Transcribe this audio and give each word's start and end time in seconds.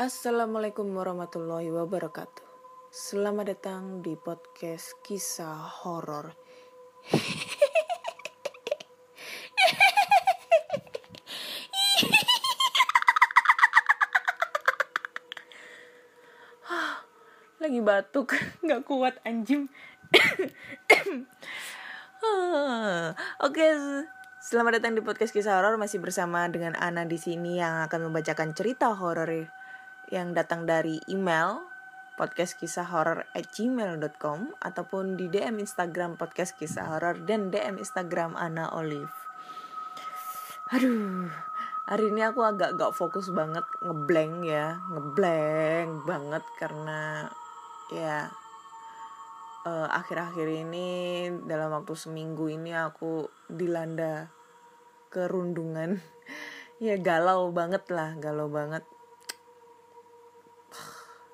Assalamualaikum 0.00 0.96
warahmatullahi 0.96 1.68
wabarakatuh. 1.76 2.40
Selamat 2.88 3.52
datang 3.52 4.00
di 4.00 4.16
podcast 4.16 4.96
kisah 5.04 5.84
horor. 5.84 6.32
Lagi 17.60 17.80
batuk, 17.84 18.32
nggak 18.64 18.88
kuat 18.88 19.20
anjing. 19.28 19.68
Oke, 23.44 23.68
selamat 24.48 24.80
datang 24.80 24.96
di 24.96 25.04
podcast 25.04 25.36
kisah 25.36 25.60
horor 25.60 25.76
masih 25.76 26.00
bersama 26.00 26.48
dengan 26.48 26.72
Ana 26.80 27.04
di 27.04 27.20
sini 27.20 27.60
yang 27.60 27.84
akan 27.84 28.08
membacakan 28.08 28.56
cerita 28.56 28.96
horor 28.96 29.59
yang 30.10 30.34
datang 30.34 30.66
dari 30.66 30.98
email 31.06 31.62
podcast 32.18 32.58
kisah 32.58 32.84
horor 32.84 33.24
at 33.32 33.48
gmail.com 33.54 34.52
ataupun 34.60 35.16
di 35.16 35.30
DM 35.30 35.62
Instagram 35.62 36.18
podcast 36.20 36.58
kisah 36.58 36.90
horor 36.92 37.22
dan 37.24 37.48
DM 37.48 37.80
Instagram 37.80 38.34
Ana 38.36 38.68
Olive. 38.74 39.14
Aduh, 40.74 41.30
hari 41.88 42.10
ini 42.10 42.26
aku 42.26 42.44
agak 42.44 42.76
gak 42.76 42.92
fokus 42.92 43.30
banget 43.30 43.64
ngeblank 43.80 44.44
ya, 44.44 44.82
ngeblank 44.92 46.04
banget 46.04 46.44
karena 46.58 47.30
ya 47.94 48.28
uh, 49.64 49.88
akhir-akhir 49.88 50.46
ini 50.46 50.88
dalam 51.46 51.74
waktu 51.74 51.94
seminggu 51.96 52.50
ini 52.50 52.74
aku 52.74 53.30
dilanda 53.48 54.30
kerundungan 55.10 55.98
ya 56.84 57.00
galau 57.00 57.50
banget 57.50 57.88
lah 57.90 58.14
galau 58.20 58.46
banget 58.46 58.86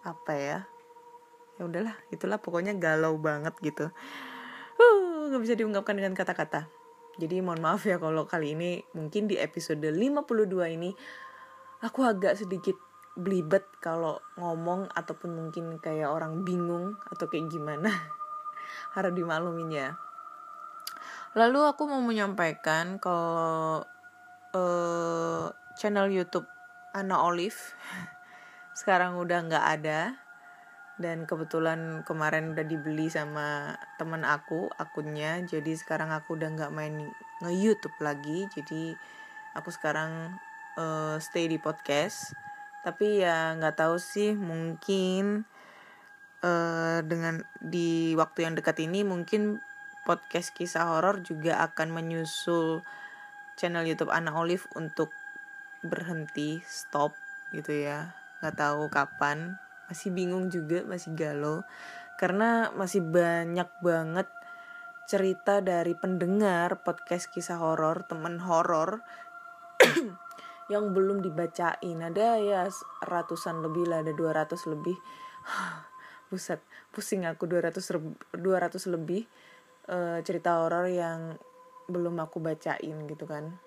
apa 0.06 0.32
ya? 0.38 0.58
Ya 1.58 1.62
udahlah 1.66 1.98
itulah 2.14 2.38
pokoknya 2.38 2.78
galau 2.78 3.18
banget 3.18 3.58
gitu. 3.58 3.90
Uh 4.78 5.26
nggak 5.26 5.42
bisa 5.42 5.54
diungkapkan 5.58 5.98
dengan 5.98 6.14
kata-kata. 6.14 6.70
Jadi 7.18 7.40
mohon 7.42 7.64
maaf 7.64 7.82
ya 7.88 7.98
kalau 7.98 8.28
kali 8.28 8.54
ini 8.54 8.84
mungkin 8.94 9.26
di 9.26 9.40
episode 9.40 9.82
52 9.82 10.76
ini 10.76 10.92
aku 11.80 12.04
agak 12.04 12.38
sedikit 12.38 12.76
belibet 13.16 13.64
kalau 13.80 14.20
ngomong 14.36 14.92
ataupun 14.92 15.32
mungkin 15.32 15.80
kayak 15.80 16.12
orang 16.12 16.44
bingung 16.44 16.94
atau 17.08 17.26
kayak 17.26 17.48
gimana. 17.48 17.88
Harap 18.94 19.16
dimaklumin 19.16 19.72
ya. 19.72 19.96
Lalu 21.36 21.60
aku 21.64 21.88
mau 21.88 22.00
menyampaikan 22.04 23.00
kalau 23.00 23.84
uh, 24.56 25.48
channel 25.76 26.08
YouTube 26.12 26.48
Ana 26.92 27.24
Olive 27.24 27.56
sekarang 28.76 29.16
udah 29.16 29.48
nggak 29.48 29.66
ada. 29.80 30.00
Dan 30.96 31.28
kebetulan 31.28 32.04
kemarin 32.08 32.56
udah 32.56 32.64
dibeli 32.64 33.08
sama 33.08 33.76
teman 33.96 34.24
aku 34.24 34.68
akunnya. 34.76 35.40
Jadi 35.44 35.76
sekarang 35.76 36.12
aku 36.12 36.36
udah 36.36 36.52
nggak 36.52 36.72
main 36.72 37.08
nge 37.40 37.52
YouTube 37.56 37.96
lagi. 38.04 38.48
Jadi 38.52 38.96
aku 39.56 39.72
sekarang 39.72 40.36
uh, 40.76 41.16
stay 41.20 41.48
di 41.48 41.56
podcast. 41.56 42.36
Tapi 42.84 43.24
ya 43.24 43.56
nggak 43.56 43.76
tahu 43.80 43.96
sih 44.00 44.32
mungkin 44.36 45.48
uh, 46.44 47.00
dengan 47.04 47.44
di 47.60 48.16
waktu 48.16 48.48
yang 48.48 48.54
dekat 48.56 48.80
ini 48.84 49.04
mungkin 49.04 49.60
podcast 50.06 50.54
kisah 50.54 50.86
horor 50.86 51.18
juga 51.20 51.60
akan 51.66 51.92
menyusul 51.92 52.86
channel 53.58 53.84
YouTube 53.84 54.14
Ana 54.14 54.32
Olive 54.38 54.64
untuk 54.78 55.10
berhenti 55.82 56.62
stop 56.62 57.12
gitu 57.50 57.74
ya 57.74 58.25
nggak 58.46 58.62
tahu 58.62 58.86
kapan. 58.86 59.58
Masih 59.90 60.14
bingung 60.14 60.46
juga 60.46 60.86
masih 60.86 61.18
galau. 61.18 61.66
Karena 62.14 62.70
masih 62.78 63.02
banyak 63.02 63.66
banget 63.82 64.30
cerita 65.10 65.58
dari 65.58 65.98
pendengar 65.98 66.86
podcast 66.86 67.26
kisah 67.34 67.58
horor 67.58 68.06
temen 68.06 68.38
horor 68.38 69.02
yang 70.72 70.94
belum 70.94 71.26
dibacain. 71.26 71.98
Ada 71.98 72.38
ya 72.38 72.70
ratusan 73.02 73.66
lebih 73.66 73.90
lah 73.90 74.06
ada 74.06 74.14
200 74.14 74.54
lebih. 74.70 74.94
Buset 76.30 76.62
pusing 76.94 77.26
aku 77.26 77.50
200 77.50 77.82
200 78.30 78.94
lebih 78.94 79.26
uh, 79.90 80.22
cerita 80.22 80.62
horor 80.62 80.86
yang 80.86 81.34
belum 81.86 82.18
aku 82.18 82.42
bacain 82.42 83.06
gitu 83.06 83.26
kan 83.30 83.65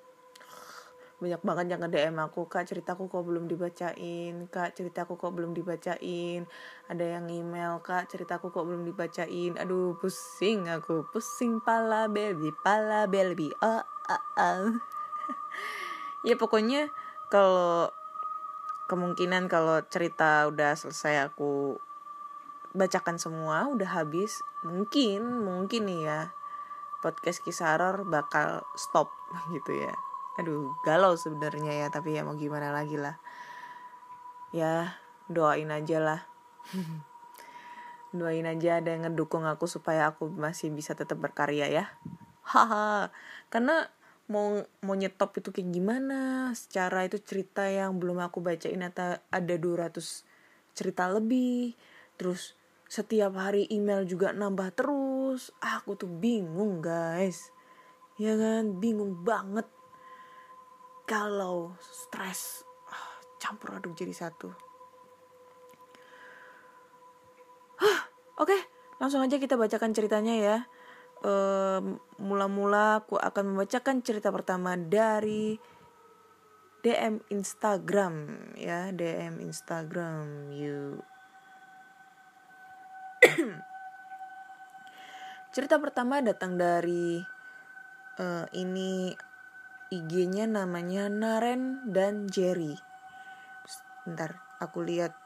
banyak 1.20 1.44
banget 1.44 1.66
yang 1.76 1.84
nge-DM 1.84 2.16
aku 2.24 2.48
kak 2.48 2.64
ceritaku 2.64 3.12
kok 3.12 3.28
belum 3.28 3.52
dibacain? 3.52 4.48
Kak 4.48 4.72
ceritaku 4.72 5.20
kok 5.20 5.36
belum 5.36 5.52
dibacain? 5.52 6.48
Ada 6.88 7.20
yang 7.20 7.28
email 7.28 7.84
kak 7.84 8.08
ceritaku 8.08 8.56
kok 8.56 8.64
belum 8.64 8.88
dibacain? 8.88 9.60
Aduh 9.60 10.00
pusing 10.00 10.72
aku 10.72 11.04
pusing 11.12 11.60
pala 11.60 12.08
baby 12.08 12.56
pala 12.64 13.04
baby. 13.06 13.52
Oh, 13.60 13.84
oh, 13.84 14.24
oh. 14.40 14.80
ya 16.28 16.40
pokoknya 16.40 16.88
kalau 17.28 17.92
kemungkinan 18.88 19.52
kalau 19.52 19.84
cerita 19.86 20.50
udah 20.50 20.74
selesai 20.74 21.30
aku 21.30 21.78
bacakan 22.74 23.20
semua 23.20 23.70
udah 23.70 24.02
habis 24.02 24.42
mungkin 24.66 25.46
mungkin 25.46 25.86
nih 25.86 26.02
ya 26.10 26.22
podcast 27.04 27.44
kisah 27.46 27.78
horror 27.78 28.08
bakal 28.08 28.66
stop 28.80 29.12
gitu 29.54 29.78
ya 29.78 29.94
aduh 30.40 30.72
galau 30.88 31.20
sebenarnya 31.20 31.86
ya 31.86 31.88
tapi 31.92 32.16
ya 32.16 32.24
mau 32.24 32.40
gimana 32.40 32.72
lagi 32.72 32.96
lah. 32.96 33.20
Ya 34.56 34.96
doain 35.28 35.70
aja 35.70 36.00
lah. 36.00 36.22
Doain 38.10 38.48
aja 38.50 38.82
ada 38.82 38.90
yang 38.90 39.06
ngedukung 39.06 39.46
aku 39.46 39.70
supaya 39.70 40.10
aku 40.10 40.34
masih 40.34 40.74
bisa 40.74 40.98
tetap 40.98 41.22
berkarya 41.22 41.70
ya. 41.70 41.86
Haha 42.42 43.14
karena 43.54 43.94
mau 44.26 44.66
mau 44.82 44.96
nyetop 44.98 45.38
itu 45.38 45.54
kayak 45.54 45.70
gimana? 45.70 46.50
Secara 46.58 47.06
itu 47.06 47.22
cerita 47.22 47.70
yang 47.70 48.02
belum 48.02 48.18
aku 48.26 48.42
bacain 48.42 48.82
atau 48.82 49.18
ada 49.30 49.56
200 49.58 50.26
cerita 50.74 51.06
lebih. 51.06 51.78
Terus 52.18 52.58
setiap 52.90 53.38
hari 53.38 53.70
email 53.70 54.06
juga 54.10 54.34
nambah 54.34 54.74
terus. 54.74 55.54
Aku 55.62 55.94
tuh 55.94 56.10
bingung 56.10 56.82
guys. 56.82 57.54
Ya 58.18 58.34
kan? 58.34 58.82
Bingung 58.82 59.22
banget 59.22 59.70
galau, 61.10 61.74
stres, 61.82 62.62
ah, 62.86 63.18
campur 63.42 63.82
aduk 63.82 63.98
jadi 63.98 64.14
satu. 64.14 64.54
Oke, 68.38 68.54
okay, 68.54 68.62
langsung 69.02 69.26
aja 69.26 69.42
kita 69.42 69.58
bacakan 69.58 69.98
ceritanya 69.98 70.38
ya. 70.38 70.58
Mula-mula 72.22 73.02
aku 73.04 73.18
akan 73.18 73.58
membacakan 73.58 74.06
cerita 74.06 74.30
pertama 74.30 74.78
dari 74.78 75.58
DM 76.86 77.20
Instagram 77.34 78.48
ya, 78.56 78.94
DM 78.94 79.42
Instagram 79.42 80.54
you. 80.54 81.02
cerita 85.56 85.76
pertama 85.82 86.24
datang 86.24 86.56
dari 86.56 87.20
uh, 88.22 88.46
ini 88.56 89.12
IG-nya 89.90 90.46
namanya 90.46 91.10
Naren 91.10 91.82
dan 91.90 92.30
Jerry. 92.30 92.78
Bentar, 94.06 94.38
aku 94.62 94.86
lihat. 94.86 95.18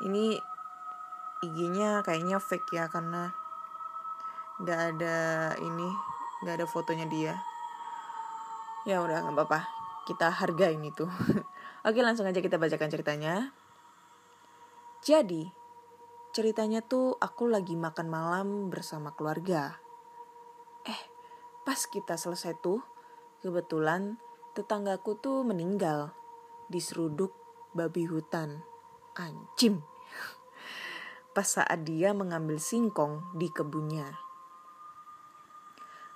Ini 0.00 0.40
IG-nya 1.44 2.00
kayaknya 2.00 2.40
fake 2.40 2.72
ya 2.72 2.88
karena 2.88 3.28
nggak 4.56 4.80
ada 4.96 5.18
ini, 5.60 5.92
nggak 6.40 6.64
ada 6.64 6.66
fotonya 6.66 7.04
dia. 7.12 7.36
Ya 8.88 9.04
udah 9.04 9.28
nggak 9.28 9.36
apa-apa, 9.36 9.68
kita 10.08 10.32
hargain 10.32 10.80
itu. 10.80 11.04
Oke 11.88 12.00
langsung 12.00 12.24
aja 12.24 12.40
kita 12.40 12.56
bacakan 12.56 12.88
ceritanya. 12.88 13.52
Jadi 15.04 15.44
ceritanya 16.32 16.80
tuh 16.80 17.20
aku 17.20 17.52
lagi 17.52 17.76
makan 17.76 18.08
malam 18.08 18.72
bersama 18.72 19.12
keluarga. 19.12 19.76
Eh 20.88 21.17
Pas 21.68 21.84
kita 21.84 22.16
selesai 22.16 22.56
tuh, 22.64 22.80
kebetulan 23.44 24.16
tetanggaku 24.56 25.20
tuh 25.20 25.44
meninggal 25.44 26.16
di 26.72 26.80
seruduk 26.80 27.36
babi 27.76 28.08
hutan. 28.08 28.64
Anjim. 29.12 29.84
pas 31.36 31.44
saat 31.44 31.84
dia 31.84 32.16
mengambil 32.16 32.56
singkong 32.56 33.20
di 33.36 33.52
kebunnya. 33.52 34.16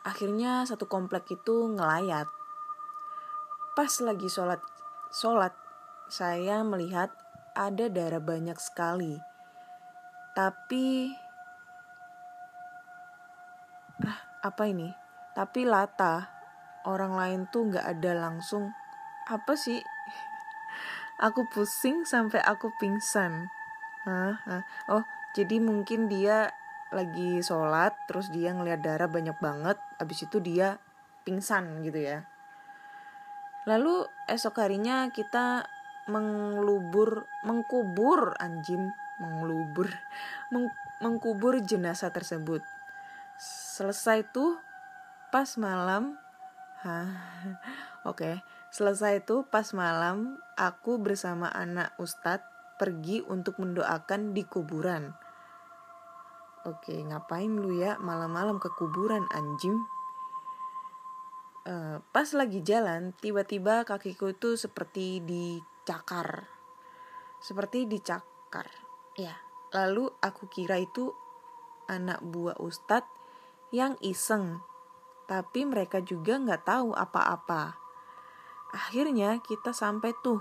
Akhirnya 0.08 0.64
satu 0.64 0.88
komplek 0.88 1.28
itu 1.28 1.68
ngelayat. 1.68 2.32
Pas 3.76 3.92
lagi 4.00 4.32
sholat, 4.32 4.64
sholat 5.12 5.52
saya 6.08 6.64
melihat 6.64 7.12
ada 7.52 7.92
darah 7.92 8.24
banyak 8.24 8.56
sekali. 8.56 9.20
Tapi 10.32 11.12
ah, 14.00 14.48
apa 14.48 14.64
ini? 14.72 15.01
Tapi 15.32 15.64
Lata 15.64 16.28
orang 16.84 17.16
lain 17.16 17.40
tuh 17.48 17.72
nggak 17.72 17.86
ada 17.98 18.12
langsung 18.28 18.72
apa 19.28 19.56
sih? 19.56 19.80
Aku 21.26 21.46
pusing 21.48 22.02
sampai 22.02 22.42
aku 22.42 22.74
pingsan. 22.82 23.46
Oh, 24.90 25.06
jadi 25.38 25.62
mungkin 25.62 26.10
dia 26.10 26.50
lagi 26.90 27.38
sholat, 27.40 27.94
terus 28.10 28.28
dia 28.28 28.50
ngeliat 28.50 28.82
darah 28.82 29.06
banyak 29.06 29.38
banget, 29.38 29.78
abis 30.02 30.26
itu 30.26 30.42
dia 30.42 30.82
pingsan 31.22 31.86
gitu 31.86 32.02
ya. 32.02 32.26
Lalu 33.70 34.02
esok 34.26 34.58
harinya 34.58 35.06
kita 35.14 35.70
mengelubur, 36.10 37.30
mengkubur 37.46 38.34
anjing, 38.42 38.90
mengelubur, 39.22 39.86
meng, 40.52 40.66
mengkubur 40.98 41.62
jenazah 41.62 42.10
tersebut. 42.10 42.66
Selesai 43.78 44.26
tuh 44.34 44.58
pas 45.32 45.48
malam, 45.56 46.12
oke, 46.84 48.12
okay. 48.12 48.44
selesai 48.68 49.24
tuh 49.24 49.48
pas 49.48 49.64
malam 49.72 50.36
aku 50.60 51.00
bersama 51.00 51.48
anak 51.48 51.96
ustadz 51.96 52.44
pergi 52.76 53.24
untuk 53.24 53.56
mendoakan 53.56 54.36
di 54.36 54.44
kuburan. 54.44 55.16
Oke, 56.68 56.94
ngapain 56.94 57.48
lu 57.48 57.80
ya 57.80 57.96
malam-malam 57.98 58.60
ke 58.60 58.70
kuburan 58.76 59.24
anjing? 59.32 59.74
Uh, 61.64 61.98
pas 62.12 62.28
lagi 62.36 62.60
jalan, 62.60 63.16
tiba-tiba 63.16 63.88
kakiku 63.88 64.36
itu 64.36 64.60
seperti 64.60 65.24
dicakar. 65.24 66.46
Seperti 67.40 67.88
dicakar. 67.88 68.68
Ya, 69.16 69.34
lalu 69.72 70.12
aku 70.20 70.46
kira 70.52 70.76
itu 70.78 71.16
anak 71.88 72.20
buah 72.20 72.60
ustadz 72.60 73.10
yang 73.72 73.96
iseng. 74.04 74.60
Tapi 75.26 75.64
mereka 75.64 76.02
juga 76.02 76.38
nggak 76.38 76.62
tahu 76.66 76.92
apa-apa. 76.92 77.78
Akhirnya 78.72 79.38
kita 79.44 79.76
sampai 79.76 80.16
tuh 80.24 80.40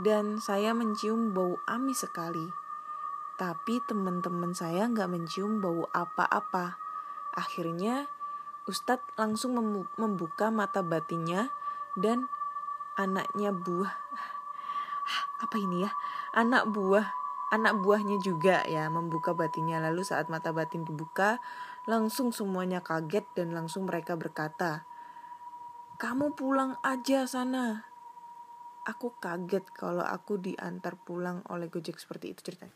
dan 0.00 0.40
saya 0.40 0.72
mencium 0.72 1.36
bau 1.36 1.60
amis 1.68 2.04
sekali. 2.04 2.48
Tapi 3.36 3.80
teman-teman 3.88 4.52
saya 4.52 4.88
nggak 4.88 5.08
mencium 5.08 5.60
bau 5.60 5.88
apa-apa. 5.92 6.76
Akhirnya 7.36 8.08
Ustadz 8.68 9.16
langsung 9.16 9.56
membuka 9.96 10.52
mata 10.52 10.84
batinnya 10.84 11.48
dan 11.96 12.28
anaknya 12.94 13.50
buah 13.50 13.90
apa 15.44 15.56
ini 15.56 15.88
ya 15.88 15.90
anak 16.36 16.68
buah 16.68 17.08
anak 17.50 17.82
buahnya 17.82 18.22
juga 18.22 18.62
ya 18.68 18.86
membuka 18.86 19.34
batinnya 19.34 19.82
lalu 19.82 20.06
saat 20.06 20.30
mata 20.30 20.54
batin 20.54 20.86
dibuka 20.86 21.42
langsung 21.90 22.30
semuanya 22.30 22.78
kaget 22.78 23.26
dan 23.34 23.50
langsung 23.50 23.90
mereka 23.90 24.14
berkata 24.14 24.86
kamu 25.98 26.38
pulang 26.38 26.78
aja 26.86 27.26
sana 27.26 27.90
aku 28.90 29.14
kaget 29.20 29.64
kalau 29.70 30.04
aku 30.04 30.40
diantar 30.40 30.96
pulang 30.96 31.44
oleh 31.52 31.68
Gojek 31.68 32.00
seperti 32.00 32.32
itu 32.32 32.40
ceritanya. 32.52 32.74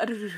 Aduh, 0.00 0.32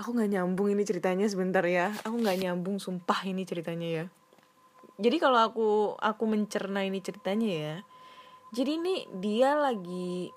aku 0.00 0.08
nggak 0.16 0.30
nyambung 0.32 0.72
ini 0.72 0.82
ceritanya 0.84 1.26
sebentar 1.28 1.64
ya. 1.64 1.92
Aku 2.04 2.16
nggak 2.20 2.38
nyambung, 2.40 2.80
sumpah 2.80 3.26
ini 3.26 3.44
ceritanya 3.44 3.88
ya. 3.88 4.04
Jadi 5.00 5.16
kalau 5.16 5.40
aku 5.40 5.68
aku 5.96 6.24
mencerna 6.28 6.84
ini 6.84 7.00
ceritanya 7.00 7.48
ya. 7.50 7.76
Jadi 8.52 8.70
ini 8.76 8.94
dia 9.20 9.56
lagi 9.56 10.28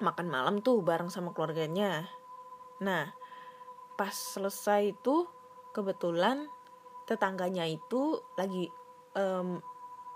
makan 0.00 0.26
malam 0.32 0.54
tuh 0.64 0.80
bareng 0.80 1.12
sama 1.12 1.36
keluarganya. 1.36 2.08
Nah, 2.80 3.12
pas 4.00 4.16
selesai 4.16 4.96
itu 4.96 5.28
kebetulan 5.76 6.48
tetangganya 7.04 7.68
itu 7.68 8.16
lagi 8.32 8.72
um, 9.12 9.60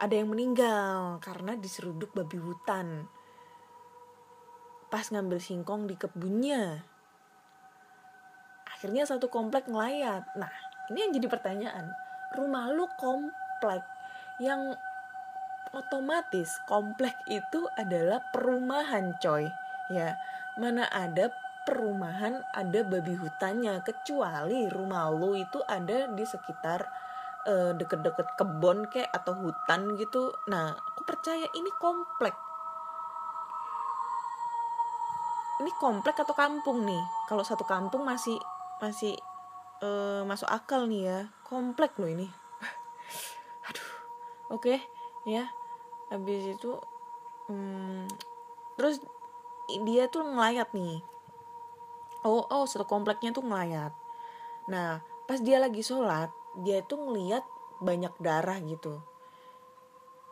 ada 0.00 0.14
yang 0.16 0.32
meninggal 0.32 1.20
karena 1.20 1.52
diseruduk 1.52 2.16
babi 2.16 2.40
hutan. 2.40 3.04
Pas 4.88 5.04
ngambil 5.12 5.36
singkong 5.36 5.84
di 5.84 6.00
kebunnya. 6.00 6.80
Akhirnya 8.72 9.04
satu 9.04 9.28
komplek 9.28 9.68
ngelayat. 9.68 10.32
Nah 10.40 10.52
ini 10.88 11.04
yang 11.04 11.12
jadi 11.12 11.28
pertanyaan. 11.28 11.92
Rumah 12.40 12.72
lu 12.72 12.88
komplek 12.96 13.84
yang 14.40 14.72
otomatis 15.76 16.56
komplek 16.64 17.20
itu 17.28 17.68
adalah 17.76 18.24
perumahan 18.32 19.12
coy. 19.20 19.44
Ya 19.92 20.16
mana 20.56 20.88
ada 20.88 21.28
perumahan 21.64 22.44
ada 22.52 22.84
babi 22.84 23.16
hutannya 23.16 23.80
kecuali 23.80 24.68
rumah 24.68 25.08
lu 25.08 25.32
itu 25.32 25.64
ada 25.64 26.12
di 26.12 26.24
sekitar 26.28 26.84
uh, 27.48 27.72
deket-deket 27.72 28.36
kebon 28.36 28.88
kayak 28.92 29.08
atau 29.12 29.32
hutan 29.32 29.96
gitu. 29.96 30.32
Nah 30.48 30.76
aku 30.76 31.02
percaya 31.08 31.48
ini 31.56 31.70
komplek. 31.80 32.36
Ini 35.64 35.70
komplek 35.80 36.20
atau 36.20 36.36
kampung 36.36 36.84
nih? 36.84 37.04
Kalau 37.30 37.40
satu 37.40 37.64
kampung 37.64 38.04
masih 38.04 38.36
masih 38.82 39.16
uh, 39.80 40.20
masuk 40.28 40.48
akal 40.52 40.84
nih 40.84 41.08
ya. 41.08 41.18
Komplek 41.48 41.96
loh 41.96 42.12
ini. 42.12 42.28
Aduh 43.72 43.90
oke 44.52 44.68
okay, 44.68 44.78
ya. 45.24 45.48
Habis 46.12 46.60
itu 46.60 46.76
hmm, 47.48 48.04
terus 48.76 49.00
dia 49.88 50.12
tuh 50.12 50.28
ngelayat 50.28 50.68
nih 50.76 51.13
oh 52.24 52.48
oh 52.48 52.64
satu 52.64 52.88
kompleknya 52.88 53.30
tuh 53.30 53.44
ngelayat. 53.44 53.92
Nah 54.72 55.04
pas 55.28 55.38
dia 55.40 55.60
lagi 55.60 55.84
sholat 55.84 56.32
dia 56.64 56.80
itu 56.80 56.96
ngeliat 56.96 57.44
banyak 57.84 58.14
darah 58.18 58.58
gitu 58.64 58.98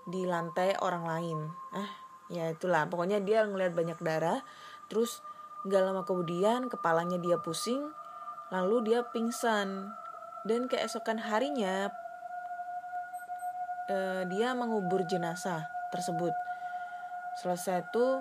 di 0.08 0.24
lantai 0.24 0.74
orang 0.80 1.04
lain. 1.04 1.38
Ah 1.76 1.92
ya 2.32 2.50
itulah. 2.50 2.88
Pokoknya 2.88 3.20
dia 3.20 3.44
ngeliat 3.44 3.76
banyak 3.76 4.00
darah 4.00 4.40
terus 4.88 5.20
gak 5.68 5.78
lama 5.78 6.02
kemudian 6.02 6.66
kepalanya 6.66 7.22
dia 7.22 7.38
pusing 7.38 7.92
lalu 8.50 8.92
dia 8.92 9.04
pingsan. 9.12 9.92
Dan 10.42 10.66
keesokan 10.66 11.22
harinya 11.22 11.86
eh, 13.86 14.26
dia 14.26 14.58
mengubur 14.58 15.06
jenazah 15.06 15.70
tersebut. 15.94 16.34
Selesai 17.38 17.86
itu 17.86 18.18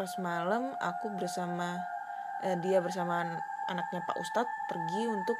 pas 0.00 0.12
malam 0.22 0.72
aku 0.80 1.12
bersama 1.20 1.97
eh, 2.44 2.56
dia 2.58 2.78
bersama 2.78 3.26
anaknya 3.68 4.00
Pak 4.06 4.16
Ustadz 4.18 4.50
pergi 4.66 5.06
untuk 5.06 5.36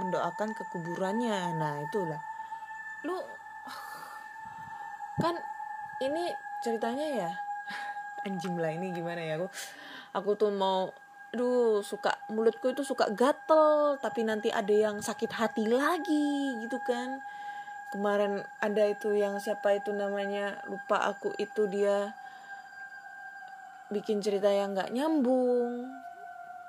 mendoakan 0.00 0.52
ke 0.52 0.64
kuburannya 0.72 1.56
nah 1.56 1.80
itulah. 1.80 2.20
Lu 3.04 3.16
kan 5.22 5.36
ini 6.04 6.32
ceritanya 6.60 7.06
ya? 7.06 7.30
Anjing 8.28 8.60
lah 8.60 8.72
ini 8.72 8.92
gimana 8.92 9.20
ya? 9.20 9.40
Aku 9.40 9.48
aku 10.16 10.30
tuh 10.36 10.52
mau 10.52 10.92
aduh 11.34 11.84
suka 11.84 12.16
mulutku 12.32 12.72
itu 12.72 12.80
suka 12.80 13.12
gatel 13.12 14.00
tapi 14.00 14.24
nanti 14.24 14.48
ada 14.48 14.72
yang 14.72 15.04
sakit 15.04 15.32
hati 15.32 15.64
lagi 15.68 16.60
gitu 16.64 16.80
kan? 16.84 17.20
Kemarin 17.92 18.42
ada 18.60 18.82
itu 18.88 19.14
yang 19.14 19.38
siapa 19.40 19.78
itu 19.78 19.94
namanya 19.94 20.60
lupa 20.68 21.00
aku 21.06 21.32
itu 21.38 21.70
dia 21.70 22.12
bikin 23.88 24.18
cerita 24.18 24.50
yang 24.50 24.74
nggak 24.74 24.90
nyambung 24.90 25.86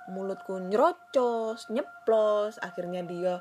mulutku 0.07 0.59
nyerocos 0.59 1.67
nyeplos 1.71 2.59
akhirnya 2.63 3.03
dia 3.03 3.35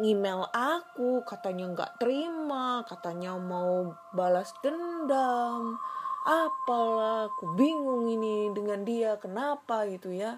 ngemail 0.00 0.48
aku 0.52 1.24
katanya 1.24 1.72
nggak 1.72 1.92
terima 2.00 2.84
katanya 2.84 3.36
mau 3.36 3.96
balas 4.12 4.52
dendam 4.60 5.80
apalah 6.24 7.32
aku 7.32 7.56
bingung 7.56 8.04
ini 8.08 8.52
dengan 8.52 8.84
dia 8.84 9.16
kenapa 9.16 9.88
gitu 9.88 10.12
ya. 10.12 10.36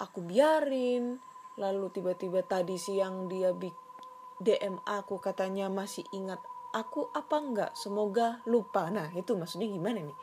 Aku 0.00 0.24
biarin 0.24 1.16
lalu 1.56 1.88
tiba-tiba 1.92 2.42
tadi 2.44 2.76
siang 2.76 3.28
dia 3.30 3.54
DM 4.42 4.82
aku 4.82 5.22
katanya 5.22 5.70
masih 5.70 6.04
ingat 6.12 6.40
aku 6.74 7.08
apa 7.14 7.36
enggak 7.38 7.72
semoga 7.78 8.42
lupa. 8.44 8.90
Nah 8.90 9.08
itu 9.14 9.32
maksudnya 9.38 9.68
gimana 9.70 10.02
nih? 10.02 10.18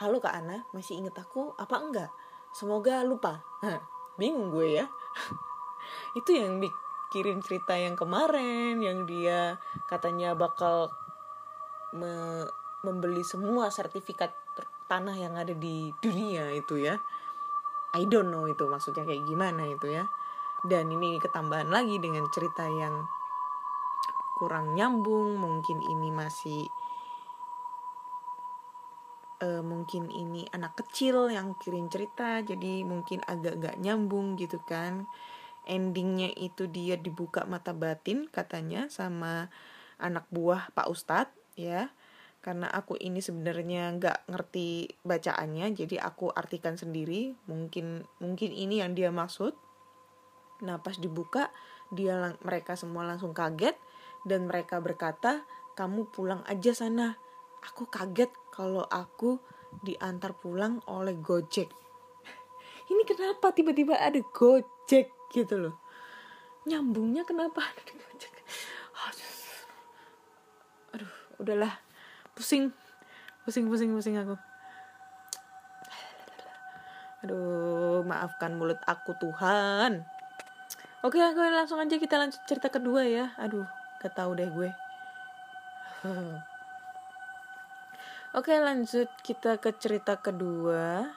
Halo 0.00 0.18
kak 0.18 0.34
Ana 0.34 0.64
masih 0.72 0.98
ingat 0.98 1.14
aku 1.20 1.52
apa 1.60 1.76
enggak 1.78 2.10
semoga 2.52 3.02
lupa. 3.02 3.42
Hah, 3.64 3.80
bingung 4.20 4.52
gue 4.52 4.78
ya. 4.78 4.86
Itu 6.18 6.36
yang 6.36 6.60
dikirim 6.60 7.40
cerita 7.40 7.74
yang 7.76 7.96
kemarin 7.96 8.80
yang 8.80 9.08
dia 9.08 9.58
katanya 9.88 10.36
bakal 10.36 10.92
me 11.92 12.44
membeli 12.82 13.22
semua 13.22 13.70
sertifikat 13.70 14.34
tanah 14.90 15.16
yang 15.16 15.38
ada 15.38 15.54
di 15.56 15.88
dunia 16.04 16.52
itu 16.52 16.76
ya. 16.82 16.98
I 17.96 18.04
don't 18.08 18.28
know 18.28 18.44
itu 18.50 18.66
maksudnya 18.66 19.06
kayak 19.06 19.24
gimana 19.24 19.64
itu 19.70 19.88
ya. 19.88 20.04
Dan 20.66 20.90
ini 20.92 21.16
ketambahan 21.22 21.70
lagi 21.70 21.96
dengan 22.02 22.26
cerita 22.34 22.66
yang 22.66 23.06
kurang 24.36 24.74
nyambung 24.74 25.38
mungkin 25.38 25.78
ini 25.80 26.10
masih 26.10 26.66
uh, 29.42 29.62
mungkin 29.66 30.08
ini 30.14 30.46
anak 30.54 30.78
kecil 30.78 31.28
yang 31.28 31.58
kirim 31.58 31.90
cerita 31.90 32.40
jadi 32.40 32.86
mungkin 32.86 33.20
agak 33.26 33.58
gak 33.58 33.76
nyambung 33.82 34.38
gitu 34.38 34.62
kan. 34.62 35.10
Endingnya 35.66 36.30
itu 36.34 36.66
dia 36.70 36.98
dibuka 36.98 37.46
mata 37.46 37.74
batin 37.74 38.26
katanya 38.30 38.90
sama 38.90 39.50
anak 39.98 40.26
buah 40.30 40.70
Pak 40.74 40.86
Ustadz 40.90 41.34
ya. 41.58 41.90
Karena 42.42 42.66
aku 42.66 42.98
ini 42.98 43.22
sebenarnya 43.22 43.94
nggak 44.02 44.26
ngerti 44.26 44.98
bacaannya 45.06 45.78
jadi 45.78 46.02
aku 46.02 46.34
artikan 46.34 46.74
sendiri. 46.74 47.38
Mungkin 47.46 48.02
mungkin 48.18 48.50
ini 48.50 48.82
yang 48.82 48.98
dia 48.98 49.14
maksud. 49.14 49.54
Nah 50.66 50.82
pas 50.82 50.98
dibuka 50.98 51.54
dia 51.94 52.34
mereka 52.42 52.74
semua 52.74 53.06
langsung 53.06 53.30
kaget 53.30 53.78
dan 54.26 54.50
mereka 54.50 54.82
berkata 54.82 55.46
kamu 55.78 56.10
pulang 56.10 56.42
aja 56.50 56.74
sana. 56.74 57.14
Aku 57.62 57.86
kaget 57.86 58.34
kalau 58.52 58.84
aku 58.86 59.40
diantar 59.80 60.36
pulang 60.36 60.84
oleh 60.84 61.16
Gojek. 61.16 61.72
Ini 62.92 63.02
kenapa 63.08 63.56
tiba-tiba 63.56 63.96
ada 63.96 64.20
Gojek 64.20 65.08
gitu 65.32 65.56
loh? 65.56 65.80
Nyambungnya 66.68 67.24
kenapa 67.24 67.64
ada 67.64 67.80
di 67.82 67.96
Gojek? 67.96 68.32
Aduh, 70.92 71.12
udahlah. 71.40 71.72
Pusing. 72.36 72.68
Pusing 73.48 73.66
pusing 73.72 73.90
pusing 73.96 74.20
aku. 74.20 74.36
Aduh 77.24 78.04
maafkan 78.04 78.58
mulut 78.58 78.78
aku 78.84 79.16
Tuhan. 79.16 80.04
Oke 81.02 81.18
gue 81.18 81.48
langsung 81.50 81.80
aja 81.80 81.96
kita 81.98 82.20
lanjut 82.20 82.42
cerita 82.44 82.68
kedua 82.68 83.08
ya. 83.08 83.32
Aduh 83.40 83.66
gak 84.02 84.18
tau 84.18 84.34
deh 84.34 84.50
gue 84.50 84.70
oke 88.32 88.52
lanjut 88.52 89.08
kita 89.24 89.60
ke 89.60 89.72
cerita 89.76 90.20
kedua. 90.20 91.08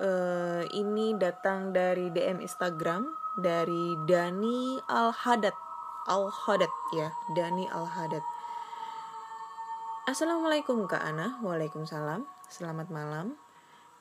Uh, 0.00 0.64
ini 0.72 1.12
datang 1.20 1.76
dari 1.76 2.08
DM 2.08 2.40
Instagram 2.40 3.04
dari 3.36 3.92
Dani 4.08 4.80
Al 4.88 5.12
Haddad 5.12 5.52
Al 6.08 6.32
Haddad 6.32 6.72
ya 6.96 7.12
Dani 7.36 7.68
Al 7.68 7.84
Haddad 7.84 8.24
Assalamualaikum 10.02 10.90
Kak 10.90 10.98
Ana, 10.98 11.38
Waalaikumsalam, 11.46 12.26
selamat 12.50 12.90
malam. 12.90 13.38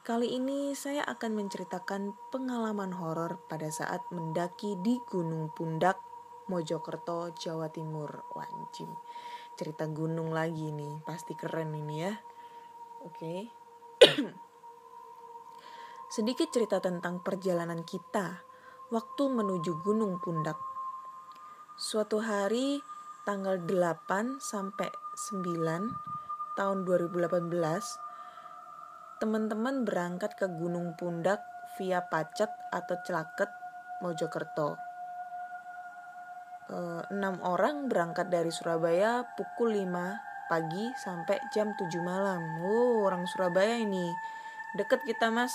Kali 0.01 0.33
ini 0.33 0.73
saya 0.73 1.05
akan 1.05 1.37
menceritakan 1.37 2.17
pengalaman 2.33 2.89
horor 2.89 3.37
pada 3.45 3.69
saat 3.69 4.01
mendaki 4.09 4.81
di 4.81 4.97
Gunung 5.05 5.53
Pundak, 5.53 6.01
Mojokerto, 6.49 7.37
Jawa 7.37 7.69
Timur. 7.69 8.25
Wancim, 8.33 8.89
cerita 9.61 9.85
gunung 9.85 10.33
lagi 10.33 10.73
nih, 10.73 11.05
pasti 11.05 11.37
keren 11.37 11.69
ini 11.77 12.01
ya. 12.01 12.17
Oke. 13.05 13.45
Sedikit 16.17 16.49
cerita 16.49 16.81
tentang 16.81 17.21
perjalanan 17.21 17.85
kita 17.85 18.41
waktu 18.89 19.23
menuju 19.29 19.85
Gunung 19.85 20.17
Pundak. 20.17 20.57
Suatu 21.77 22.17
hari 22.25 22.81
tanggal 23.21 23.61
8 23.61 24.41
sampai 24.41 24.89
9 25.29 25.45
tahun 26.57 26.77
2018 26.81 27.45
teman-teman 29.21 29.85
berangkat 29.85 30.33
ke 30.33 30.49
Gunung 30.49 30.97
Pundak 30.97 31.45
via 31.77 32.01
Pacet 32.01 32.49
atau 32.73 32.97
Celaket 33.05 33.53
Mojokerto. 34.01 34.90
E, 36.71 36.77
enam 37.11 37.35
orang 37.43 37.91
berangkat 37.91 38.31
dari 38.31 38.47
Surabaya 38.47 39.27
pukul 39.35 39.75
5 39.75 40.47
pagi 40.47 40.95
sampai 40.95 41.43
jam 41.51 41.75
7 41.75 41.91
malam. 41.99 42.63
Wow, 42.63 43.11
orang 43.11 43.27
Surabaya 43.27 43.75
ini. 43.75 44.07
Deket 44.71 45.03
kita, 45.03 45.27
Mas. 45.27 45.51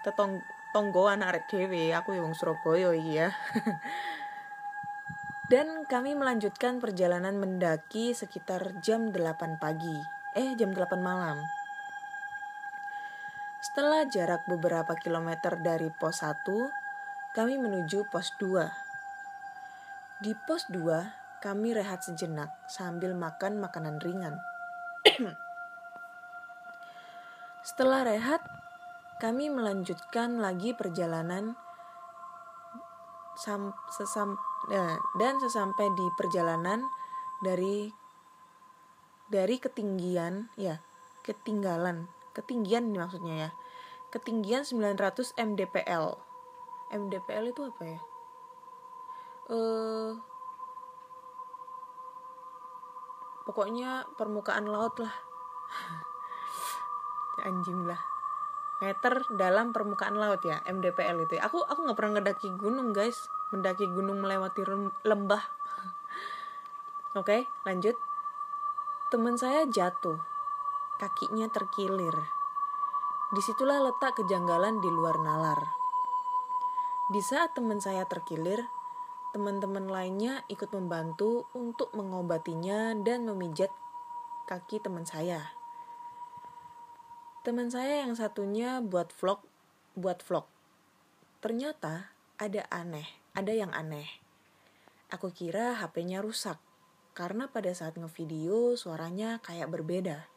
Kita 0.00 0.16
tong 0.16 0.40
tonggoan 0.72 1.20
arek 1.20 1.52
dhewe, 1.52 1.92
aku 1.92 2.16
yang 2.16 2.32
Surabaya 2.32 2.96
iya. 2.96 3.28
Dan 5.52 5.82
kami 5.84 6.14
melanjutkan 6.16 6.78
perjalanan 6.78 7.36
mendaki 7.36 8.16
sekitar 8.16 8.80
jam 8.80 9.12
8 9.12 9.60
pagi. 9.60 9.98
Eh, 10.32 10.54
jam 10.56 10.72
8 10.72 10.96
malam. 11.02 11.42
Setelah 13.60 14.08
jarak 14.08 14.48
beberapa 14.48 14.96
kilometer 14.96 15.58
dari 15.60 15.92
pos 15.92 16.24
1, 16.24 16.48
kami 17.36 17.60
menuju 17.60 18.08
pos 18.08 18.32
2. 18.40 18.89
Di 20.20 20.36
pos 20.44 20.68
2, 20.68 21.40
kami 21.40 21.72
rehat 21.72 22.04
sejenak 22.04 22.52
sambil 22.68 23.16
makan 23.16 23.56
makanan 23.56 23.96
ringan. 24.04 24.36
Setelah 27.68 28.04
rehat, 28.04 28.44
kami 29.20 29.48
melanjutkan 29.48 30.40
lagi 30.40 30.76
perjalanan 30.76 31.56
sam 33.40 33.72
sesam 33.92 34.36
Nah, 34.68 35.00
dan 35.16 35.40
sesampai 35.40 35.88
di 35.96 36.06
perjalanan 36.12 36.84
dari 37.40 37.88
dari 39.32 39.56
ketinggian 39.56 40.52
ya, 40.60 40.84
ketinggalan, 41.24 42.12
ketinggian 42.36 42.92
maksudnya 42.92 43.48
ya. 43.48 43.50
Ketinggian 44.10 44.66
900 44.66 45.32
mdpl. 45.38 46.18
mdpl 46.90 47.44
itu 47.54 47.62
apa 47.62 47.82
ya? 47.86 48.00
Uh, 49.50 50.14
pokoknya 53.42 54.06
permukaan 54.14 54.70
laut 54.70 54.94
lah. 55.02 55.10
Anjing 57.50 57.82
lah. 57.82 57.98
Meter 58.78 59.26
dalam 59.34 59.74
permukaan 59.74 60.14
laut 60.14 60.40
ya 60.46 60.62
MDPL 60.64 61.28
itu 61.28 61.36
ya. 61.36 61.50
aku 61.50 61.60
aku 61.60 61.84
nggak 61.84 61.98
pernah 61.98 62.12
ngedaki 62.22 62.48
gunung 62.54 62.94
guys. 62.94 63.26
Mendaki 63.50 63.90
gunung 63.90 64.22
melewati 64.22 64.62
lembah. 65.02 65.42
Oke 67.18 67.42
okay, 67.42 67.42
lanjut. 67.66 67.98
Teman 69.10 69.34
saya 69.34 69.66
jatuh. 69.66 70.22
Kakinya 71.02 71.50
terkilir. 71.50 72.14
Di 73.34 73.42
situlah 73.42 73.82
letak 73.82 74.22
kejanggalan 74.22 74.78
di 74.78 74.90
luar 74.94 75.18
nalar. 75.18 75.60
Di 77.10 77.18
saat 77.18 77.58
teman 77.58 77.82
saya 77.82 78.06
terkilir 78.06 78.70
teman-teman 79.30 79.86
lainnya 79.86 80.42
ikut 80.50 80.70
membantu 80.74 81.46
untuk 81.54 81.94
mengobatinya 81.94 82.94
dan 83.02 83.26
memijat 83.26 83.70
kaki 84.50 84.82
teman 84.82 85.06
saya 85.06 85.60
Teman 87.40 87.72
saya 87.72 88.04
yang 88.04 88.12
satunya 88.12 88.84
buat 88.84 89.16
vlog, 89.16 89.40
buat 89.96 90.20
vlog. 90.20 90.44
Ternyata 91.40 92.12
ada 92.36 92.68
aneh, 92.68 93.08
ada 93.32 93.48
yang 93.56 93.72
aneh. 93.72 94.04
Aku 95.08 95.32
kira 95.32 95.80
HP-nya 95.80 96.20
rusak 96.20 96.60
karena 97.16 97.48
pada 97.48 97.72
saat 97.72 97.96
ngevideo 97.96 98.76
suaranya 98.76 99.40
kayak 99.40 99.72
berbeda. 99.72 100.28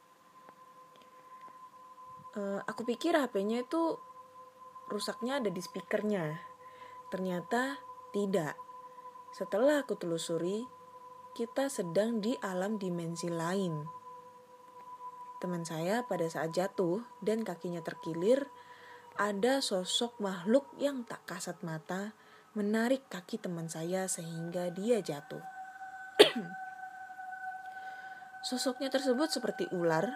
Uh, 2.39 2.63
aku 2.71 2.87
pikir 2.87 3.19
HP-nya 3.19 3.67
itu 3.67 3.99
rusaknya 4.87 5.43
ada 5.43 5.51
di 5.51 5.59
speakernya. 5.59 6.39
Ternyata 7.11 7.83
tidak. 8.15 8.55
Setelah 9.33 9.81
aku 9.81 9.97
telusuri, 9.97 10.61
kita 11.33 11.67
sedang 11.67 12.21
di 12.21 12.37
alam 12.39 12.77
dimensi 12.77 13.27
lain 13.27 14.03
Teman 15.43 15.67
saya 15.67 16.07
pada 16.07 16.23
saat 16.31 16.55
jatuh 16.55 17.03
dan 17.19 17.43
kakinya 17.43 17.83
terkilir, 17.83 18.47
ada 19.19 19.59
sosok 19.59 20.15
makhluk 20.23 20.71
yang 20.79 21.03
tak 21.03 21.19
kasat 21.27 21.59
mata 21.67 22.15
menarik 22.55 23.03
kaki 23.11 23.43
teman 23.43 23.67
saya 23.67 24.07
sehingga 24.07 24.71
dia 24.71 25.03
jatuh. 25.03 25.43
Sosoknya 28.47 28.87
tersebut 28.87 29.35
seperti 29.35 29.67
ular 29.75 30.15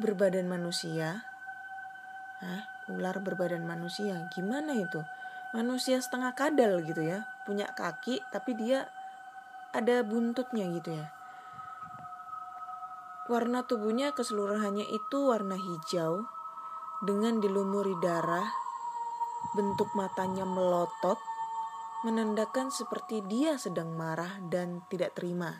berbadan 0.00 0.48
manusia. 0.48 1.28
Hah, 2.40 2.64
ular 2.88 3.20
berbadan 3.20 3.68
manusia. 3.68 4.16
Gimana 4.32 4.72
itu? 4.80 5.04
Manusia 5.52 6.00
setengah 6.00 6.32
kadal 6.32 6.80
gitu 6.80 7.04
ya. 7.04 7.28
Punya 7.44 7.68
kaki 7.76 8.24
tapi 8.32 8.56
dia 8.56 8.88
ada 9.76 10.00
buntutnya 10.00 10.64
gitu 10.80 10.96
ya. 10.96 11.12
Warna 13.28 13.64
tubuhnya 13.68 14.16
keseluruhannya 14.16 14.88
itu 14.88 15.18
warna 15.28 15.54
hijau 15.60 16.24
dengan 17.04 17.36
dilumuri 17.38 17.92
darah. 18.00 18.48
Bentuk 19.52 19.92
matanya 19.92 20.48
melotot, 20.48 21.20
menandakan 22.08 22.72
seperti 22.72 23.20
dia 23.28 23.60
sedang 23.60 23.92
marah 23.92 24.40
dan 24.48 24.80
tidak 24.88 25.12
terima. 25.12 25.52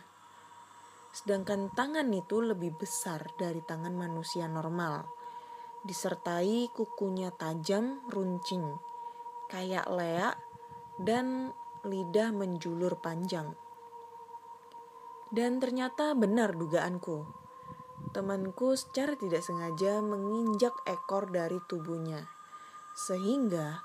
Sedangkan 1.12 1.68
tangan 1.76 2.08
itu 2.08 2.40
lebih 2.40 2.72
besar 2.80 3.28
dari 3.36 3.60
tangan 3.60 3.92
manusia 3.92 4.48
normal. 4.48 5.04
Disertai 5.84 6.72
kukunya 6.72 7.34
tajam 7.36 8.00
runcing, 8.08 8.64
kayak 9.52 9.84
leak 9.92 10.34
dan 10.96 11.52
lidah 11.84 12.32
menjulur 12.32 12.96
panjang. 13.04 13.52
Dan 15.28 15.60
ternyata 15.60 16.16
benar 16.16 16.56
dugaanku. 16.56 17.24
Temanku 18.12 18.76
secara 18.76 19.16
tidak 19.16 19.44
sengaja 19.44 20.00
menginjak 20.00 20.72
ekor 20.88 21.28
dari 21.28 21.60
tubuhnya. 21.68 22.28
Sehingga 22.96 23.80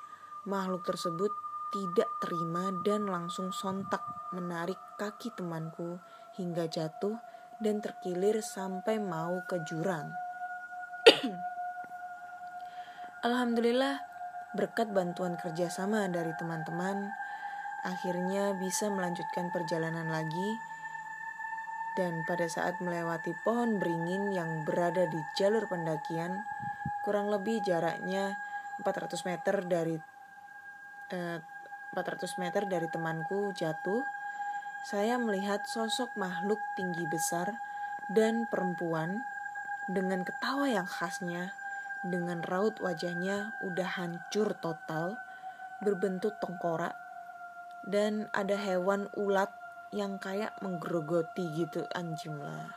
makhluk 0.48 0.84
tersebut 0.88 1.32
tidak 1.72 2.08
terima 2.24 2.72
dan 2.84 3.08
langsung 3.08 3.52
sontak 3.52 4.00
menarik 4.32 4.80
kaki 4.96 5.32
temanku 5.36 6.00
hingga 6.40 6.68
jatuh 6.68 7.16
dan 7.60 7.80
terkilir 7.84 8.40
sampai 8.44 9.00
mau 9.00 9.44
ke 9.48 9.60
jurang. 9.68 10.12
Alhamdulillah, 13.28 14.17
berkat 14.58 14.90
bantuan 14.90 15.38
kerjasama 15.38 16.10
dari 16.10 16.34
teman-teman, 16.34 17.14
akhirnya 17.86 18.58
bisa 18.58 18.90
melanjutkan 18.90 19.54
perjalanan 19.54 20.10
lagi. 20.10 20.58
Dan 21.94 22.26
pada 22.26 22.46
saat 22.50 22.82
melewati 22.82 23.34
pohon 23.46 23.78
beringin 23.78 24.34
yang 24.34 24.66
berada 24.66 25.06
di 25.06 25.22
jalur 25.38 25.70
pendakian, 25.70 26.42
kurang 27.06 27.30
lebih 27.30 27.62
jaraknya 27.62 28.38
400 28.82 29.30
meter 29.30 29.56
dari 29.66 29.98
eh, 31.14 31.40
400 31.94 32.42
meter 32.42 32.70
dari 32.70 32.86
temanku 32.90 33.54
jatuh 33.54 34.06
saya 34.88 35.20
melihat 35.20 35.68
sosok 35.68 36.16
makhluk 36.16 36.64
tinggi 36.80 37.04
besar 37.12 37.60
dan 38.08 38.48
perempuan 38.48 39.20
dengan 39.92 40.24
ketawa 40.24 40.72
yang 40.72 40.88
khasnya, 40.88 41.52
dengan 42.06 42.46
raut 42.46 42.78
wajahnya 42.78 43.56
udah 43.66 43.90
hancur 43.98 44.54
total, 44.62 45.18
berbentuk 45.82 46.38
tengkorak, 46.38 46.94
dan 47.90 48.30
ada 48.36 48.54
hewan 48.54 49.10
ulat 49.18 49.50
yang 49.96 50.22
kayak 50.22 50.54
menggerogoti 50.62 51.48
gitu 51.58 51.82
anjing 51.96 52.38
lah. 52.38 52.70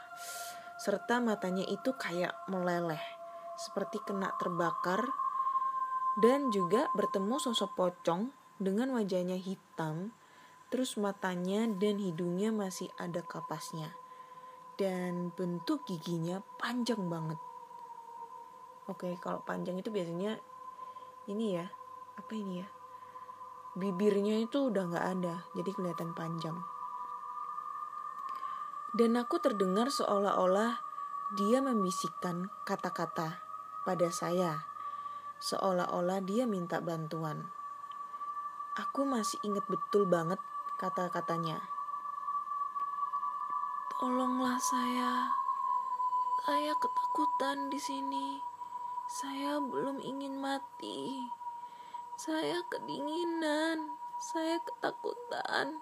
Serta 0.81 1.21
matanya 1.21 1.67
itu 1.69 1.93
kayak 1.99 2.33
meleleh, 2.49 3.03
seperti 3.61 4.01
kena 4.07 4.33
terbakar, 4.41 5.05
dan 6.23 6.49
juga 6.55 6.89
bertemu 6.97 7.37
sosok 7.37 7.77
pocong 7.77 8.33
dengan 8.57 8.97
wajahnya 8.97 9.37
hitam 9.37 10.13
Terus 10.71 10.95
matanya 10.95 11.67
dan 11.67 11.99
hidungnya 11.99 12.55
masih 12.55 12.87
ada 12.95 13.27
kapasnya. 13.27 13.91
Dan 14.79 15.35
bentuk 15.35 15.83
giginya 15.85 16.39
panjang 16.63 17.11
banget. 17.11 17.37
Oke, 18.91 19.15
kalau 19.23 19.39
panjang 19.47 19.79
itu 19.79 19.95
biasanya 19.95 20.35
ini 21.31 21.55
ya, 21.55 21.67
apa 22.19 22.33
ini 22.35 22.59
ya? 22.59 22.67
Bibirnya 23.79 24.43
itu 24.43 24.67
udah 24.67 24.83
nggak 24.91 25.07
ada, 25.15 25.47
jadi 25.55 25.71
kelihatan 25.71 26.11
panjang. 26.11 26.59
Dan 28.91 29.15
aku 29.15 29.39
terdengar 29.39 29.95
seolah-olah 29.95 30.83
dia 31.39 31.63
membisikkan 31.63 32.51
kata-kata 32.67 33.39
pada 33.87 34.11
saya, 34.11 34.67
seolah-olah 35.39 36.19
dia 36.27 36.51
minta 36.51 36.83
bantuan. 36.83 37.47
Aku 38.75 39.07
masih 39.07 39.39
ingat 39.47 39.71
betul 39.71 40.11
banget 40.11 40.43
kata-katanya. 40.83 41.63
Tolonglah 44.03 44.59
saya. 44.59 45.31
Saya 46.43 46.75
ketakutan 46.75 47.71
di 47.71 47.79
sini. 47.79 48.50
Saya 49.11 49.59
belum 49.59 49.99
ingin 50.07 50.39
mati. 50.39 51.19
Saya 52.15 52.63
kedinginan. 52.71 53.91
Saya 54.31 54.63
ketakutan. 54.63 55.75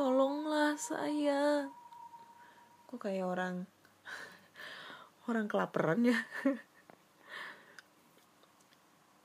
Tolonglah 0.00 0.72
saya. 0.80 1.68
Kok 2.88 3.04
kayak 3.04 3.28
orang 3.28 3.68
orang 5.28 5.44
kelaparan 5.44 6.08
ya? 6.08 6.16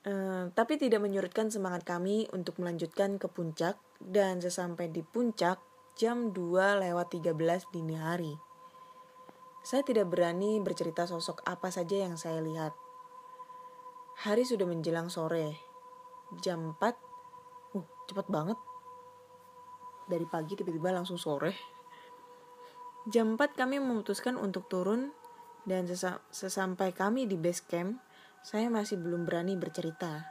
Uh, 0.04 0.52
tapi 0.60 0.75
tidak 0.75 0.99
menyurutkan 0.99 1.47
semangat 1.47 1.88
kami 1.88 2.28
untuk 2.36 2.60
melanjutkan 2.60 3.15
ke 3.15 3.32
puncak 3.32 3.80
dan 4.04 4.43
sesampai 4.43 4.91
di 4.91 4.99
puncak 4.99 5.63
jam 5.95 6.36
2 6.36 6.84
lewat 6.84 7.08
13 7.15 7.71
dini 7.71 7.95
hari. 7.95 8.36
Saya 9.63 9.88
tidak 9.88 10.12
berani 10.12 10.60
bercerita 10.60 11.08
sosok 11.08 11.39
apa 11.47 11.71
saja 11.71 12.04
yang 12.04 12.19
saya 12.19 12.43
lihat. 12.43 12.88
Hari 14.19 14.43
sudah 14.43 14.67
menjelang 14.67 15.08
sore. 15.08 15.55
Jam 16.43 16.75
4. 16.75 17.71
Uh, 17.71 17.88
cepat 18.03 18.27
banget. 18.27 18.60
Dari 20.12 20.27
pagi 20.27 20.60
tiba-tiba 20.60 20.91
langsung 20.91 21.15
sore. 21.15 21.55
Jam 23.08 23.39
4 23.39 23.55
kami 23.55 23.79
memutuskan 23.79 24.36
untuk 24.36 24.67
turun 24.67 25.15
dan 25.63 25.88
sesampai 26.36 26.91
kami 26.91 27.32
di 27.32 27.39
base 27.39 27.63
camp, 27.63 27.95
saya 28.43 28.67
masih 28.67 28.99
belum 28.99 29.23
berani 29.23 29.55
bercerita, 29.55 30.27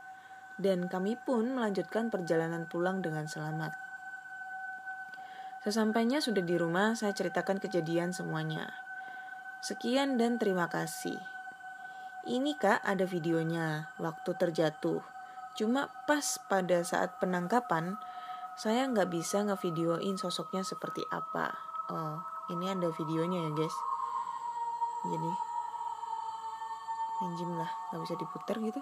dan 0.60 0.92
kami 0.92 1.16
pun 1.24 1.56
melanjutkan 1.56 2.12
perjalanan 2.12 2.68
pulang 2.68 3.00
dengan 3.00 3.24
selamat. 3.24 3.72
Sesampainya 5.64 6.20
sudah 6.20 6.44
di 6.44 6.60
rumah, 6.60 6.92
saya 6.92 7.16
ceritakan 7.16 7.56
kejadian 7.56 8.12
semuanya. 8.12 8.68
Sekian 9.64 10.20
dan 10.20 10.36
terima 10.36 10.68
kasih. 10.68 11.37
Ini 12.28 12.60
kak 12.60 12.84
ada 12.84 13.08
videonya 13.08 13.96
waktu 13.96 14.36
terjatuh. 14.36 15.00
Cuma 15.56 15.88
pas 16.04 16.36
pada 16.52 16.84
saat 16.84 17.16
penangkapan, 17.18 17.96
saya 18.60 18.84
nggak 18.84 19.08
bisa 19.08 19.40
ngevideoin 19.48 20.20
sosoknya 20.20 20.60
seperti 20.60 21.00
apa. 21.08 21.56
Oh, 21.88 22.20
ini 22.52 22.68
ada 22.68 22.92
videonya 22.92 23.48
ya 23.48 23.52
guys. 23.56 23.76
Jadi 25.08 25.48
anjing 27.18 27.50
lah 27.58 27.70
nggak 27.90 28.02
bisa 28.06 28.14
diputar 28.14 28.56
gitu 28.62 28.80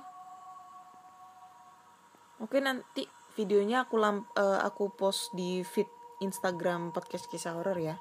oke 2.45 2.57
nanti 2.61 3.09
videonya 3.37 3.89
aku 3.89 3.97
lamp 3.97 4.29
uh, 4.37 4.61
aku 4.61 4.93
post 4.93 5.33
di 5.33 5.65
feed 5.65 5.89
Instagram 6.21 6.93
podcast 6.93 7.29
kisah 7.29 7.57
horor 7.57 7.77
ya 7.81 7.97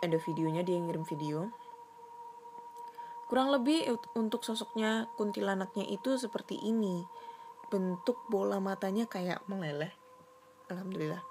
ada 0.00 0.16
videonya 0.16 0.64
dia 0.64 0.80
ngirim 0.80 1.04
video 1.04 1.52
kurang 3.30 3.54
lebih 3.54 3.86
untuk 4.18 4.42
sosoknya 4.42 5.06
kuntilanaknya 5.14 5.86
itu 5.86 6.18
seperti 6.18 6.58
ini. 6.58 7.06
Bentuk 7.70 8.26
bola 8.26 8.58
matanya 8.58 9.06
kayak 9.06 9.46
meleleh. 9.46 9.94
Alhamdulillah. 10.66 11.22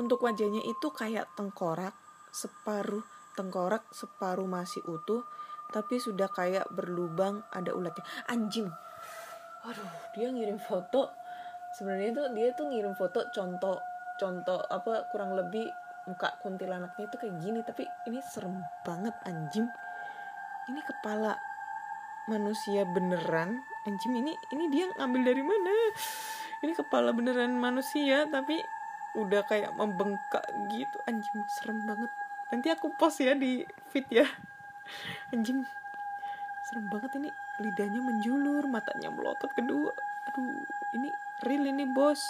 Untuk 0.00 0.24
wajahnya 0.24 0.64
itu 0.64 0.88
kayak 0.88 1.28
tengkorak 1.36 1.92
separuh 2.32 3.04
tengkorak 3.36 3.84
separuh 3.92 4.48
masih 4.48 4.80
utuh 4.88 5.22
tapi 5.68 6.00
sudah 6.00 6.32
kayak 6.32 6.64
berlubang 6.72 7.44
ada 7.52 7.76
ulatnya. 7.76 8.08
Anjing! 8.32 8.72
Waduh 9.68 9.92
dia 10.16 10.32
ngirim 10.32 10.56
foto. 10.56 11.12
Sebenarnya 11.76 12.08
itu 12.16 12.22
dia 12.32 12.48
tuh 12.56 12.72
ngirim 12.72 12.96
foto 12.96 13.28
contoh 13.36 13.76
contoh 14.16 14.64
apa 14.72 15.12
kurang 15.12 15.36
lebih 15.36 15.68
muka 16.08 16.40
kuntilanaknya 16.40 17.04
itu 17.04 17.16
kayak 17.20 17.36
gini 17.44 17.60
tapi 17.60 17.84
ini 18.08 18.18
serem 18.24 18.64
banget 18.80 19.12
anjing 19.28 19.68
ini 20.68 20.80
kepala 20.84 21.40
manusia 22.28 22.84
beneran? 22.84 23.64
Anjing 23.88 24.20
ini 24.20 24.36
ini 24.52 24.64
dia 24.68 24.92
ngambil 24.92 25.22
dari 25.32 25.42
mana? 25.42 25.72
Ini 26.60 26.72
kepala 26.76 27.16
beneran 27.16 27.56
manusia 27.56 28.28
tapi 28.28 28.60
udah 29.16 29.42
kayak 29.48 29.72
membengkak 29.74 30.44
gitu. 30.68 30.96
Anjing 31.08 31.40
serem 31.48 31.80
banget. 31.88 32.12
Nanti 32.52 32.68
aku 32.68 32.92
post 33.00 33.24
ya 33.24 33.32
di 33.32 33.64
feed 33.90 34.06
ya. 34.12 34.28
Anjing 35.32 35.64
serem 36.68 36.86
banget 36.92 37.16
ini. 37.16 37.32
Lidahnya 37.58 38.04
menjulur 38.04 38.68
matanya 38.68 39.08
melotot 39.08 39.50
kedua. 39.56 39.90
Aduh 40.28 40.62
ini 40.94 41.08
real 41.48 41.64
ini 41.64 41.88
bos. 41.88 42.20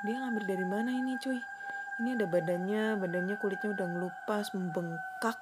Dia 0.00 0.20
ngambil 0.24 0.44
dari 0.48 0.66
mana 0.66 0.90
ini 0.92 1.20
cuy? 1.20 1.40
Ini 2.00 2.18
ada 2.18 2.26
badannya 2.26 2.98
badannya 2.98 3.36
kulitnya 3.38 3.76
udah 3.76 3.86
ngelupas 3.86 4.50
membengkak. 4.56 5.38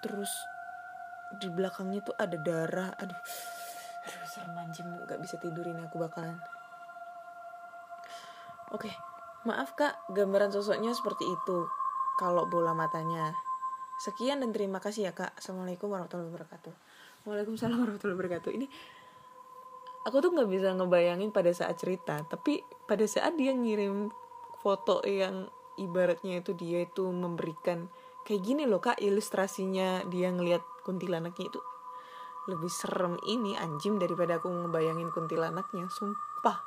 Terus 0.00 0.30
di 1.38 1.48
belakangnya 1.52 2.00
tuh 2.04 2.16
ada 2.16 2.36
darah 2.40 2.90
aduh 2.96 3.20
aduh 4.06 4.26
serem 4.28 4.56
anjing 4.56 4.86
nggak 4.86 5.20
bisa 5.20 5.36
tidur 5.40 5.64
ini 5.66 5.82
aku 5.84 6.00
bakalan 6.00 6.38
oke 8.72 8.90
maaf 9.44 9.74
kak 9.78 9.96
gambaran 10.12 10.50
sosoknya 10.50 10.92
seperti 10.96 11.26
itu 11.26 11.68
kalau 12.16 12.48
bola 12.48 12.72
matanya 12.72 13.36
Sekian 13.96 14.44
dan 14.44 14.52
terima 14.52 14.76
kasih 14.76 15.08
ya 15.08 15.12
kak. 15.16 15.32
Assalamualaikum 15.40 15.88
warahmatullahi 15.88 16.28
wabarakatuh. 16.28 16.72
Waalaikumsalam 17.24 17.80
warahmatullahi 17.80 18.16
wabarakatuh. 18.20 18.50
Ini 18.52 18.66
aku 20.04 20.16
tuh 20.20 20.30
nggak 20.36 20.48
bisa 20.52 20.68
ngebayangin 20.76 21.32
pada 21.32 21.48
saat 21.56 21.80
cerita, 21.80 22.20
tapi 22.28 22.60
pada 22.84 23.08
saat 23.08 23.40
dia 23.40 23.56
ngirim 23.56 24.12
foto 24.60 25.00
yang 25.08 25.48
ibaratnya 25.80 26.44
itu 26.44 26.52
dia 26.52 26.84
itu 26.84 27.08
memberikan 27.08 27.88
kayak 28.28 28.42
gini 28.44 28.68
loh 28.68 28.84
kak 28.84 29.00
ilustrasinya 29.00 30.04
dia 30.12 30.28
ngelihat 30.28 30.60
kuntilanaknya 30.86 31.50
itu 31.50 31.58
lebih 32.46 32.70
serem 32.70 33.18
ini 33.26 33.58
anjing 33.58 33.98
daripada 33.98 34.38
aku 34.38 34.46
ngebayangin 34.46 35.10
kuntilanaknya 35.10 35.90
sumpah. 35.90 36.62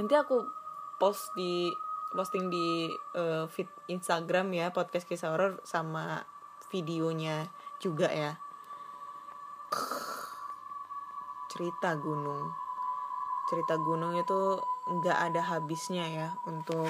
Nanti 0.00 0.16
aku 0.16 0.48
post 0.96 1.36
di 1.36 1.68
posting 2.10 2.48
di 2.48 2.90
uh, 3.14 3.44
feed 3.46 3.68
Instagram 3.92 4.50
ya 4.56 4.72
podcast 4.74 5.06
kisah 5.06 5.36
horor 5.36 5.60
sama 5.62 6.24
videonya 6.72 7.52
juga 7.76 8.08
ya. 8.08 8.40
Cerita 11.52 11.92
gunung. 12.00 12.56
Cerita 13.52 13.76
gunung 13.76 14.16
itu 14.16 14.58
nggak 14.88 15.18
ada 15.30 15.42
habisnya 15.44 16.08
ya 16.08 16.28
untuk 16.48 16.88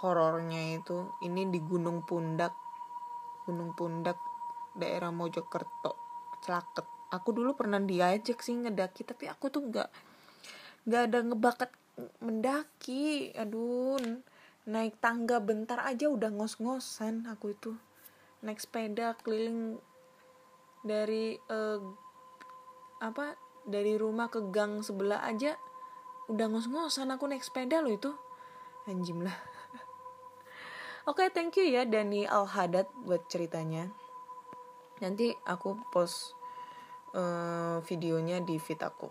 horornya 0.00 0.80
itu. 0.80 1.12
Ini 1.20 1.50
di 1.52 1.60
Gunung 1.60 2.02
Pundak 2.06 2.65
Gunung 3.46 3.78
Pundak 3.78 4.18
daerah 4.74 5.14
Mojokerto 5.14 5.94
Celaket. 6.42 6.84
Aku 7.14 7.30
dulu 7.30 7.54
pernah 7.54 7.78
diajak 7.78 8.42
sih 8.42 8.58
ngedaki 8.58 9.06
tapi 9.06 9.30
aku 9.30 9.46
tuh 9.48 9.62
nggak 9.70 9.88
nggak 10.90 11.02
ada 11.06 11.18
ngebakat 11.22 11.70
mendaki. 12.20 13.30
Aduh 13.38 13.96
naik 14.66 14.98
tangga 14.98 15.38
bentar 15.38 15.78
aja 15.86 16.10
udah 16.10 16.34
ngos-ngosan 16.34 17.30
aku 17.30 17.54
itu. 17.54 17.72
Naik 18.42 18.58
sepeda 18.58 19.14
keliling 19.22 19.78
dari 20.82 21.38
uh, 21.46 21.78
apa 22.98 23.38
dari 23.62 23.94
rumah 23.94 24.26
ke 24.26 24.42
gang 24.50 24.82
sebelah 24.82 25.22
aja 25.22 25.54
udah 26.26 26.46
ngos-ngosan 26.50 27.14
aku 27.14 27.30
naik 27.30 27.46
sepeda 27.46 27.78
loh 27.78 27.94
itu. 27.94 28.10
Anjim 28.90 29.22
lah 29.22 29.55
oke 31.06 31.22
okay, 31.22 31.28
thank 31.30 31.54
you 31.56 31.66
ya 31.66 31.86
Dani 31.86 32.26
Al 32.26 32.50
Hadad 32.50 32.90
buat 33.06 33.30
ceritanya. 33.30 33.88
Nanti 34.98 35.32
aku 35.46 35.78
post 35.94 36.34
uh, 37.14 37.78
videonya 37.86 38.42
di 38.42 38.58
feed 38.58 38.82
aku. 38.82 39.08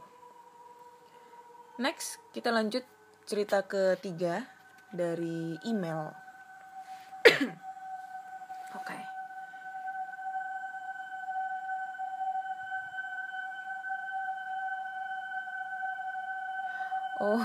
Next 1.79 2.19
kita 2.35 2.51
lanjut 2.51 2.83
cerita 3.25 3.63
ketiga 3.63 4.45
dari 4.91 5.57
email. 5.65 6.13
Oke. 8.75 8.85
Okay. 8.85 9.15
oh 17.25 17.43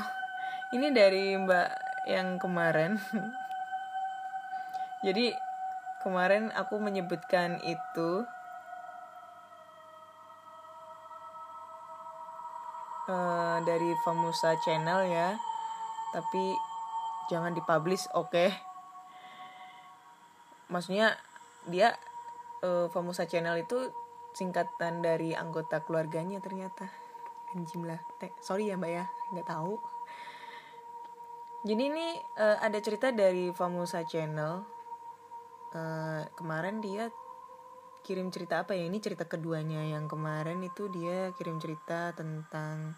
ini 0.74 0.90
dari 0.90 1.38
mbak 1.38 1.70
yang 2.04 2.36
kemarin 2.36 2.98
jadi 5.06 5.32
kemarin 6.04 6.52
aku 6.56 6.80
menyebutkan 6.80 7.60
itu 7.64 8.24
uh, 13.08 13.58
dari 13.64 13.90
Famusa 14.04 14.56
Channel 14.64 15.00
ya. 15.08 15.36
Tapi 16.10 16.56
jangan 17.30 17.54
dipublish 17.54 18.10
oke? 18.12 18.32
Okay? 18.32 18.50
maksudnya 20.70 21.18
dia 21.66 21.98
uh, 22.62 22.86
Famusa 22.88 23.26
Channel 23.26 23.60
itu 23.60 23.90
singkatan 24.32 25.02
dari 25.02 25.34
anggota 25.34 25.82
keluarganya 25.82 26.38
ternyata. 26.38 26.88
Anjim 27.50 27.82
lah 27.82 27.98
sorry 28.38 28.70
ya 28.70 28.78
mbak 28.78 28.90
ya 28.94 29.04
nggak 29.34 29.50
tahu. 29.50 29.74
Jadi 31.66 31.82
ini 31.82 32.16
uh, 32.40 32.56
ada 32.62 32.78
cerita 32.80 33.10
dari 33.12 33.50
Famusa 33.52 34.06
Channel 34.06 34.79
uh, 35.74 36.22
kemarin 36.34 36.82
dia 36.82 37.08
kirim 38.02 38.32
cerita 38.32 38.64
apa 38.64 38.72
ya? 38.74 38.88
Ini 38.88 38.98
cerita 38.98 39.28
keduanya 39.28 39.84
yang 39.84 40.08
kemarin 40.08 40.64
itu 40.64 40.88
dia 40.90 41.30
kirim 41.36 41.60
cerita 41.60 42.14
tentang 42.16 42.96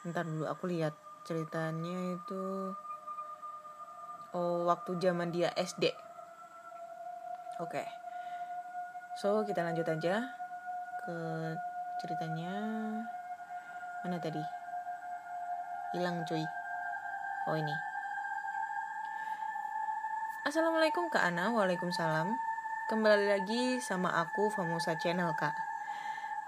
ntar 0.00 0.24
dulu 0.24 0.48
aku 0.48 0.64
lihat 0.72 0.96
ceritanya 1.28 2.16
itu 2.16 2.72
oh 4.32 4.64
waktu 4.64 4.96
zaman 4.96 5.28
dia 5.28 5.52
SD 5.52 5.92
oke. 7.60 7.68
Okay. 7.68 7.84
so 9.20 9.44
kita 9.44 9.60
lanjut 9.60 9.84
aja 9.84 10.24
ke 11.04 11.16
ceritanya. 12.00 12.56
Mana 14.00 14.16
tadi? 14.16 14.40
Hilang 15.92 16.24
cuy. 16.24 16.40
Oh 17.44 17.56
ini 17.60 17.89
Assalamualaikum 20.50 21.14
Kak 21.14 21.30
Ana, 21.30 21.54
Waalaikumsalam. 21.54 22.34
Kembali 22.90 23.30
lagi 23.30 23.78
sama 23.78 24.18
aku 24.18 24.50
Famusa 24.50 24.98
Channel 24.98 25.30
Kak. 25.38 25.54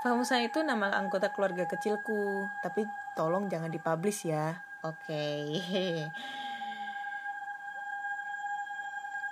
Famusa 0.02 0.42
itu 0.42 0.58
nama 0.66 0.90
anggota 0.90 1.30
keluarga 1.30 1.70
kecilku. 1.70 2.50
Tapi 2.66 2.82
tolong 3.14 3.46
jangan 3.46 3.70
dipublish 3.70 4.26
ya. 4.26 4.58
Oke. 4.82 5.06
Okay. 5.06 6.10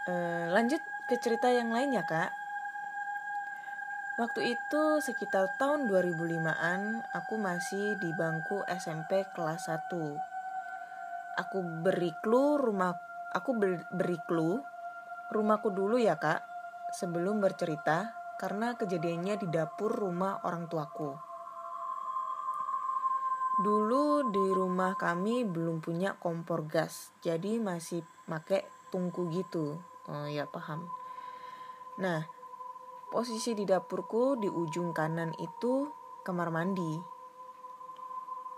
eh, 0.14 0.46
Lanjut 0.54 0.78
ke 1.10 1.18
cerita 1.18 1.50
yang 1.50 1.74
lain 1.74 1.90
ya 1.90 2.06
Kak. 2.06 2.30
Waktu 4.22 4.54
itu 4.54 5.02
sekitar 5.02 5.50
tahun 5.58 5.90
2005-an 5.90 7.10
Aku 7.18 7.42
masih 7.42 7.98
di 7.98 8.14
bangku 8.14 8.62
SMP 8.70 9.26
kelas 9.34 9.66
1 9.66 9.90
Aku 11.42 11.58
beri 11.82 12.14
clue 12.22 12.54
rumah 12.54 13.10
aku 13.30 13.54
beri 13.94 14.18
clue 14.26 14.58
rumahku 15.30 15.70
dulu 15.70 15.94
ya 15.94 16.18
kak 16.18 16.42
sebelum 16.98 17.38
bercerita 17.38 18.10
karena 18.42 18.74
kejadiannya 18.74 19.38
di 19.38 19.46
dapur 19.46 19.94
rumah 19.94 20.42
orang 20.42 20.66
tuaku. 20.66 21.14
Dulu 23.60 24.32
di 24.32 24.46
rumah 24.56 24.96
kami 24.96 25.44
belum 25.44 25.84
punya 25.84 26.16
kompor 26.16 26.64
gas, 26.64 27.12
jadi 27.20 27.60
masih 27.60 28.00
pakai 28.24 28.64
tungku 28.88 29.28
gitu. 29.28 29.76
Oh 30.08 30.26
ya 30.26 30.48
paham. 30.48 30.88
Nah, 32.00 32.24
posisi 33.12 33.52
di 33.52 33.68
dapurku 33.68 34.40
di 34.40 34.48
ujung 34.48 34.96
kanan 34.96 35.36
itu 35.36 35.92
kamar 36.24 36.48
mandi. 36.48 36.96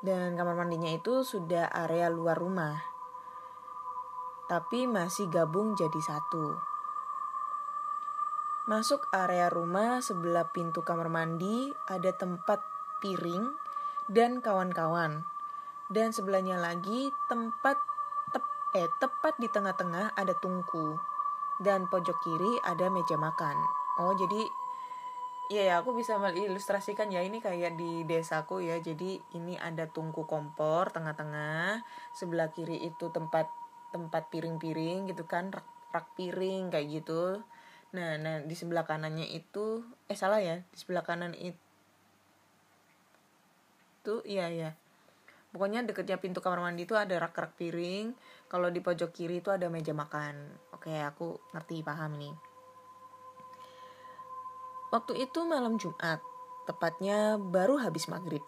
Dan 0.06 0.38
kamar 0.38 0.54
mandinya 0.54 0.94
itu 0.94 1.26
sudah 1.26 1.66
area 1.66 2.06
luar 2.06 2.38
rumah 2.38 2.91
tapi 4.46 4.90
masih 4.90 5.31
gabung 5.31 5.74
jadi 5.78 6.00
satu. 6.02 6.72
Masuk 8.62 9.11
area 9.11 9.50
rumah 9.50 9.98
sebelah 9.98 10.55
pintu 10.55 10.87
kamar 10.87 11.11
mandi 11.11 11.74
ada 11.90 12.14
tempat 12.14 12.62
piring 13.02 13.50
dan 14.07 14.38
kawan-kawan. 14.38 15.26
Dan 15.90 16.14
sebelahnya 16.14 16.62
lagi 16.62 17.11
tempat 17.26 17.74
tep, 18.31 18.46
eh 18.78 18.87
tepat 19.02 19.35
di 19.42 19.50
tengah-tengah 19.50 20.14
ada 20.14 20.35
tungku. 20.38 20.94
Dan 21.59 21.90
pojok 21.90 22.16
kiri 22.22 22.52
ada 22.62 22.87
meja 22.87 23.18
makan. 23.18 23.59
Oh, 23.98 24.14
jadi 24.14 24.46
Iya 25.52 25.62
ya, 25.68 25.74
aku 25.85 25.92
bisa 25.92 26.16
mengilustrasikan 26.16 27.12
ya 27.12 27.20
ini 27.20 27.37
kayak 27.37 27.76
di 27.76 28.09
desaku 28.09 28.64
ya. 28.64 28.81
Jadi 28.81 29.20
ini 29.37 29.61
ada 29.61 29.85
tungku 29.85 30.24
kompor 30.24 30.88
tengah-tengah, 30.88 31.85
sebelah 32.16 32.48
kiri 32.48 32.81
itu 32.81 33.12
tempat 33.12 33.52
tempat 33.92 34.33
piring-piring 34.33 35.12
gitu 35.12 35.28
kan 35.28 35.52
rak, 35.52 35.68
rak 35.92 36.09
piring 36.16 36.72
kayak 36.72 36.88
gitu. 37.05 37.44
Nah 37.92 38.16
nah 38.16 38.40
di 38.40 38.57
sebelah 38.57 38.88
kanannya 38.88 39.28
itu 39.31 39.85
eh 40.09 40.16
salah 40.16 40.40
ya 40.40 40.64
di 40.64 40.76
sebelah 40.81 41.05
kanan 41.05 41.37
itu 41.37 41.61
tuh 44.02 44.20
iya. 44.26 44.48
Ya 44.50 44.70
pokoknya 45.52 45.85
deketnya 45.85 46.16
pintu 46.16 46.40
kamar 46.40 46.64
mandi 46.64 46.88
itu 46.88 46.96
ada 46.96 47.12
rak-rak 47.20 47.61
piring 47.61 48.16
kalau 48.48 48.72
di 48.72 48.81
pojok 48.81 49.12
kiri 49.12 49.44
itu 49.44 49.52
ada 49.52 49.68
meja 49.68 49.92
makan. 49.92 50.35
Oke 50.72 50.96
aku 51.05 51.37
ngerti 51.52 51.85
paham 51.85 52.16
nih. 52.16 52.35
Waktu 54.92 55.24
itu 55.24 55.40
malam 55.48 55.81
Jumat 55.81 56.20
tepatnya 56.68 57.40
baru 57.40 57.81
habis 57.81 58.09
maghrib. 58.12 58.44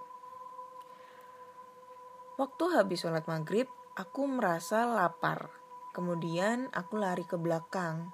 Waktu 2.37 2.65
habis 2.75 3.01
sholat 3.01 3.25
maghrib 3.31 3.71
Aku 3.95 4.27
merasa 4.27 4.91
lapar. 4.91 5.55
Kemudian 5.95 6.67
aku 6.75 6.99
lari 6.99 7.23
ke 7.23 7.39
belakang. 7.39 8.11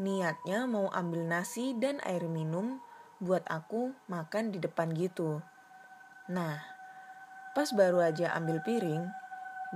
Niatnya 0.00 0.64
mau 0.64 0.88
ambil 0.88 1.28
nasi 1.28 1.76
dan 1.76 2.00
air 2.08 2.24
minum 2.32 2.80
buat 3.20 3.44
aku 3.44 3.92
makan 4.08 4.56
di 4.56 4.56
depan 4.56 4.96
gitu. 4.96 5.44
Nah, 6.32 6.56
pas 7.52 7.68
baru 7.76 8.08
aja 8.08 8.32
ambil 8.40 8.64
piring 8.64 9.04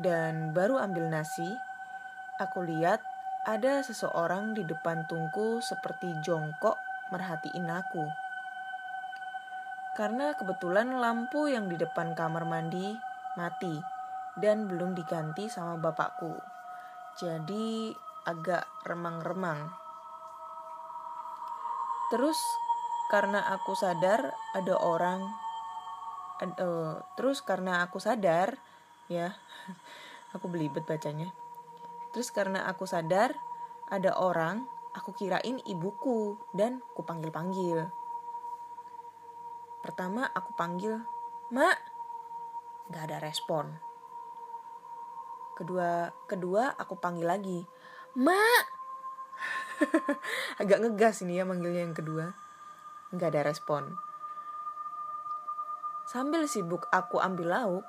dan 0.00 0.56
baru 0.56 0.80
ambil 0.80 1.12
nasi, 1.12 1.52
aku 2.40 2.64
lihat 2.64 3.04
ada 3.44 3.84
seseorang 3.84 4.56
di 4.56 4.64
depan 4.64 5.04
tungku 5.04 5.60
seperti 5.60 6.16
jongkok 6.24 6.80
merhatiin 7.12 7.68
aku. 7.68 8.08
Karena 10.00 10.32
kebetulan 10.32 10.96
lampu 10.96 11.44
yang 11.52 11.68
di 11.68 11.76
depan 11.76 12.16
kamar 12.16 12.48
mandi 12.48 12.96
mati 13.36 13.95
dan 14.40 14.68
belum 14.68 14.92
diganti 14.96 15.48
sama 15.48 15.80
bapakku. 15.80 16.36
jadi 17.16 17.96
agak 18.28 18.68
remang-remang. 18.84 19.72
Terus 22.12 22.36
karena 23.06 23.38
aku 23.54 23.72
sadar 23.78 24.34
ada 24.52 24.74
orang 24.82 25.22
ad, 26.42 26.52
uh, 26.58 26.98
terus 27.14 27.40
karena 27.40 27.86
aku 27.86 28.02
sadar 28.02 28.58
ya 29.06 29.30
aku 30.34 30.50
belibet 30.50 30.82
bacanya 30.82 31.30
terus 32.10 32.34
karena 32.34 32.66
aku 32.66 32.82
sadar 32.82 33.30
ada 33.86 34.18
orang 34.18 34.66
aku 34.96 35.14
kirain 35.14 35.62
ibuku 35.70 36.34
dan 36.50 36.82
ku 36.98 37.06
panggil 37.06 37.30
panggil 37.30 37.78
pertama 39.86 40.26
aku 40.34 40.50
panggil 40.58 40.98
mak 41.54 41.78
nggak 42.90 43.04
ada 43.06 43.18
respon 43.22 43.85
kedua 45.56 46.12
kedua 46.28 46.76
aku 46.76 47.00
panggil 47.00 47.24
lagi. 47.26 47.64
Mak! 48.20 48.64
Agak 50.62 50.84
ngegas 50.84 51.24
ini 51.24 51.40
ya 51.40 51.48
manggilnya 51.48 51.82
yang 51.82 51.96
kedua. 51.96 52.30
Nggak 53.10 53.28
ada 53.32 53.42
respon. 53.48 53.96
Sambil 56.06 56.44
sibuk 56.46 56.86
aku 56.92 57.18
ambil 57.18 57.50
lauk 57.50 57.84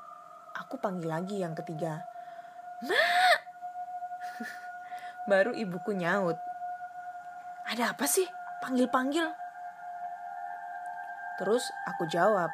aku 0.58 0.80
panggil 0.80 1.12
lagi 1.12 1.43
yang 1.43 1.53
ketiga. 1.53 2.01
Mak! 2.88 3.39
Baru 5.30 5.51
ibuku 5.51 5.91
nyaut. 5.93 6.39
Ada 7.67 7.91
apa 7.91 8.08
sih? 8.08 8.25
Panggil 8.63 8.88
panggil 8.88 9.27
terus 11.38 11.69
aku 11.86 12.10
jawab. 12.10 12.49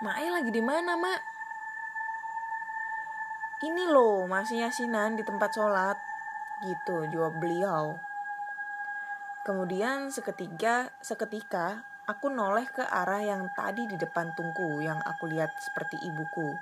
Mak 0.00 0.16
lagi 0.16 0.50
di 0.50 0.64
mana, 0.64 0.96
Mak? 0.96 1.20
Ini 3.58 3.90
loh, 3.90 4.30
masih 4.30 4.62
yasinan 4.62 5.18
di 5.18 5.26
tempat 5.26 5.50
sholat. 5.50 5.98
Gitu, 6.62 7.10
jawab 7.10 7.42
beliau. 7.42 7.98
Kemudian 9.42 10.14
seketika, 10.14 10.94
seketika 11.02 11.82
aku 12.06 12.30
noleh 12.30 12.70
ke 12.70 12.86
arah 12.86 13.18
yang 13.18 13.50
tadi 13.58 13.90
di 13.90 13.98
depan 13.98 14.30
tungku 14.38 14.78
yang 14.78 15.02
aku 15.02 15.26
lihat 15.26 15.50
seperti 15.58 15.98
ibuku. 16.06 16.54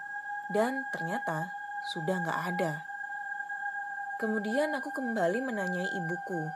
Dan 0.48 0.88
ternyata 0.88 1.52
sudah 1.92 2.16
nggak 2.16 2.40
ada. 2.56 2.72
Kemudian 4.16 4.72
aku 4.72 4.88
kembali 4.88 5.44
menanyai 5.44 5.92
ibuku. 6.00 6.48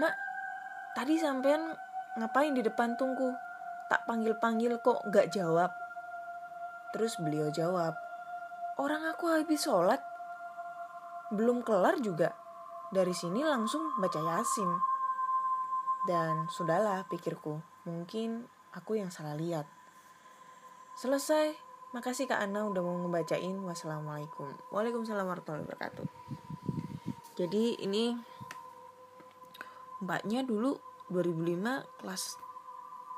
Mak, 0.00 0.16
tadi 0.96 1.20
sampean 1.20 1.76
ngapain 2.16 2.56
di 2.56 2.64
depan 2.64 2.96
tungku? 2.96 3.36
Tak 3.92 4.08
panggil-panggil 4.08 4.80
kok 4.80 5.04
nggak 5.12 5.28
jawab. 5.28 5.76
Terus 6.96 7.20
beliau 7.20 7.52
jawab, 7.52 7.92
aku 9.22 9.38
habis 9.38 9.62
sholat, 9.62 10.02
belum 11.30 11.62
kelar 11.62 12.02
juga. 12.02 12.34
Dari 12.90 13.14
sini 13.14 13.46
langsung 13.46 13.94
baca 14.02 14.18
yasin. 14.18 14.66
Dan 16.10 16.50
sudahlah 16.50 17.06
pikirku, 17.06 17.62
mungkin 17.86 18.50
aku 18.74 18.98
yang 18.98 19.14
salah 19.14 19.38
lihat. 19.38 19.62
Selesai, 20.98 21.54
makasih 21.94 22.26
Kak 22.26 22.42
Ana 22.42 22.66
udah 22.66 22.82
mau 22.82 22.98
ngebacain. 22.98 23.62
Wassalamualaikum. 23.62 24.50
Waalaikumsalam 24.74 25.22
warahmatullahi 25.22 25.70
wabarakatuh. 25.70 26.06
Jadi 27.38 27.78
ini 27.78 28.18
mbaknya 30.02 30.42
dulu 30.42 30.82
2005 31.14 32.02
kelas 32.02 32.22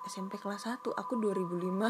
SMP 0.05 0.37
kelas 0.37 0.69
1, 0.69 0.85
aku 0.85 1.17
2005 1.17 1.81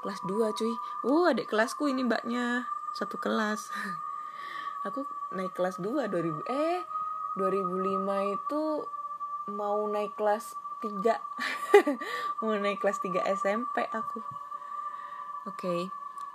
kelas 0.00 0.20
2 0.24 0.56
cuy 0.56 0.72
uh 1.04 1.24
adik 1.28 1.52
kelasku 1.52 1.92
ini 1.92 2.00
mbaknya 2.00 2.64
satu 2.96 3.20
kelas. 3.20 3.68
Aku 4.88 5.04
naik 5.36 5.52
kelas 5.52 5.76
2 5.84 6.08
2000 6.08 6.48
eh 6.48 6.80
2005 7.36 8.32
itu 8.32 8.62
mau 9.52 9.84
naik 9.84 10.16
kelas 10.16 10.56
3 10.80 11.04
mau 12.40 12.56
naik 12.56 12.80
kelas 12.80 13.04
3 13.04 13.20
SMP 13.36 13.84
aku. 13.92 14.24
Oke 15.44 15.60
okay. 15.60 15.80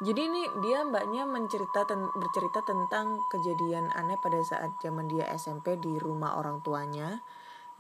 jadi 0.06 0.30
ini 0.30 0.44
dia 0.64 0.86
mbaknya 0.86 1.26
mencerita 1.26 1.84
ten, 1.90 2.06
bercerita 2.14 2.62
tentang 2.64 3.20
kejadian 3.34 3.90
aneh 3.98 4.20
pada 4.22 4.40
saat 4.46 4.72
zaman 4.80 5.10
dia 5.10 5.26
SMP 5.34 5.82
di 5.82 5.98
rumah 5.98 6.38
orang 6.38 6.62
tuanya. 6.62 7.24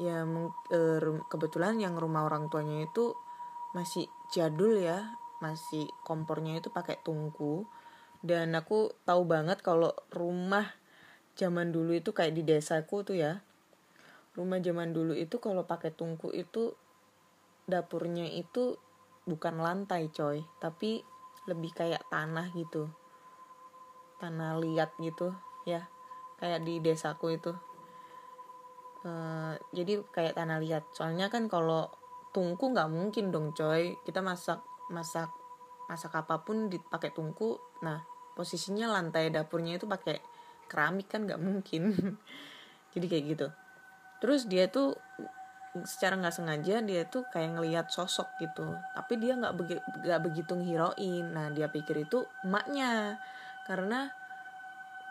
Ya 0.01 0.25
eh, 0.73 0.99
kebetulan 1.29 1.77
yang 1.77 1.93
rumah 1.99 2.25
orang 2.25 2.49
tuanya 2.49 2.89
itu 2.89 3.13
masih 3.71 4.07
jadul 4.31 4.75
ya 4.79 5.19
masih 5.39 5.89
kompornya 6.03 6.59
itu 6.59 6.69
pakai 6.69 6.99
tungku 7.01 7.65
dan 8.21 8.53
aku 8.53 8.93
tahu 9.01 9.25
banget 9.25 9.65
kalau 9.65 9.97
rumah 10.13 10.77
zaman 11.33 11.73
dulu 11.73 11.97
itu 11.97 12.13
kayak 12.13 12.37
di 12.37 12.45
desaku 12.45 13.01
tuh 13.01 13.17
ya. 13.17 13.41
Rumah 14.37 14.61
zaman 14.61 14.93
dulu 14.93 15.17
itu 15.17 15.41
kalau 15.41 15.65
pakai 15.65 15.91
tungku 15.91 16.29
itu 16.29 16.77
dapurnya 17.65 18.29
itu 18.29 18.77
bukan 19.25 19.57
lantai 19.57 20.13
coy. 20.13 20.45
Tapi 20.61 21.01
lebih 21.49 21.73
kayak 21.73 22.05
tanah 22.13 22.53
gitu. 22.53 22.93
Tanah 24.21 24.61
liat 24.61 24.93
gitu 25.01 25.33
ya. 25.65 25.89
Kayak 26.37 26.61
di 26.61 26.77
desaku 26.77 27.41
itu. 27.41 27.51
Uh, 29.01 29.57
jadi 29.73 30.05
kayak 30.13 30.37
tanah 30.37 30.61
liat. 30.61 30.85
Soalnya 30.93 31.33
kan 31.33 31.49
kalau 31.49 31.89
tungku 32.29 32.69
nggak 32.69 32.93
mungkin 32.93 33.33
dong 33.33 33.49
coy. 33.57 33.97
Kita 34.05 34.21
masak 34.21 34.61
masak 34.93 35.33
masak 35.89 36.13
apa 36.13 36.45
pun 36.45 36.69
dipakai 36.69 37.09
tungku. 37.09 37.57
Nah 37.81 38.10
posisinya 38.33 38.91
lantai 38.91 39.29
dapurnya 39.29 39.77
itu 39.77 39.85
pakai 39.85 40.19
keramik 40.71 41.11
kan 41.11 41.27
nggak 41.27 41.41
mungkin. 41.41 41.91
Jadi 42.93 43.05
kayak 43.07 43.25
gitu. 43.35 43.47
Terus 44.23 44.47
dia 44.47 44.71
tuh 44.71 44.95
secara 45.87 46.19
nggak 46.19 46.35
sengaja 46.35 46.83
dia 46.83 47.07
tuh 47.07 47.23
kayak 47.31 47.59
ngelihat 47.59 47.87
sosok 47.91 48.27
gitu. 48.39 48.67
Tapi 48.95 49.13
dia 49.19 49.35
nggak 49.39 49.53
begi 49.55 49.75
begitu 50.19 50.53
nghiroin 50.55 51.25
nah 51.31 51.47
dia 51.51 51.67
pikir 51.67 52.07
itu 52.07 52.23
emaknya. 52.43 53.19
Karena 53.67 54.11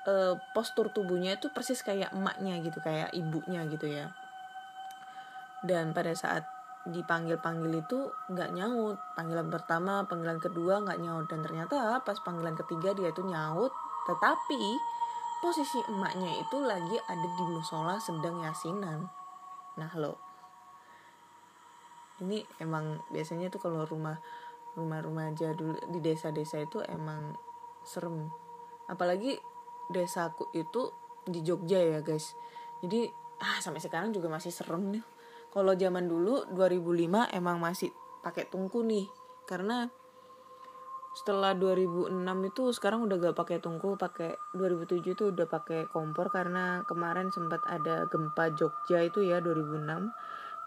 e, 0.05 0.37
postur 0.53 0.93
tubuhnya 0.93 1.41
itu 1.41 1.49
persis 1.49 1.81
kayak 1.81 2.13
emaknya 2.13 2.61
gitu 2.61 2.81
kayak 2.81 3.13
ibunya 3.17 3.65
gitu 3.69 3.89
ya. 3.89 4.13
Dan 5.65 5.93
pada 5.93 6.13
saat 6.17 6.60
dipanggil-panggil 6.89 7.85
itu 7.85 8.09
nggak 8.33 8.57
nyaut. 8.57 8.97
Panggilan 9.13 9.53
pertama 9.53 10.05
panggilan 10.09 10.41
kedua 10.41 10.81
nggak 10.81 11.01
nyaut. 11.01 11.27
Dan 11.29 11.45
ternyata 11.45 12.01
pas 12.01 12.17
panggilan 12.25 12.57
ketiga 12.57 12.97
dia 12.97 13.13
itu 13.13 13.21
nyaut. 13.21 13.73
Tetapi 14.09 14.63
posisi 15.45 15.81
emaknya 15.93 16.41
itu 16.41 16.57
lagi 16.65 16.97
ada 17.05 17.29
di 17.29 17.45
musola 17.45 18.01
sedang 18.01 18.41
yasinan. 18.41 19.05
Nah 19.77 19.93
lo. 20.01 20.17
Ini 22.21 22.45
emang 22.61 23.01
biasanya 23.09 23.49
tuh 23.49 23.61
kalau 23.61 23.85
rumah 23.89 24.21
rumah-rumah 24.77 25.33
jadul 25.37 25.77
di 25.89 25.99
desa-desa 26.01 26.61
itu 26.65 26.81
emang 26.85 27.37
serem. 27.85 28.29
Apalagi 28.89 29.37
desaku 29.93 30.49
itu 30.53 30.93
di 31.29 31.45
Jogja 31.45 31.81
ya 31.81 32.01
guys. 32.01 32.33
Jadi 32.81 33.09
ah 33.41 33.57
sampai 33.61 33.81
sekarang 33.81 34.13
juga 34.13 34.29
masih 34.29 34.53
serem 34.53 34.93
nih 34.93 35.05
kalau 35.51 35.75
zaman 35.75 36.07
dulu 36.07 36.47
2005 36.55 37.31
emang 37.35 37.59
masih 37.59 37.91
pakai 38.23 38.47
tungku 38.47 38.87
nih. 38.87 39.11
Karena 39.45 39.91
setelah 41.11 41.59
2006 41.59 42.15
itu 42.47 42.63
sekarang 42.71 43.03
udah 43.11 43.19
gak 43.19 43.37
pakai 43.37 43.59
tungku 43.59 43.99
pakai 43.99 44.39
2007 44.55 45.19
itu 45.19 45.25
udah 45.35 45.47
pakai 45.51 45.91
kompor 45.91 46.31
karena 46.31 46.87
kemarin 46.87 47.35
sempat 47.35 47.67
ada 47.67 48.07
gempa 48.07 48.55
Jogja 48.55 49.03
itu 49.03 49.27
ya 49.27 49.43
2006 49.43 49.91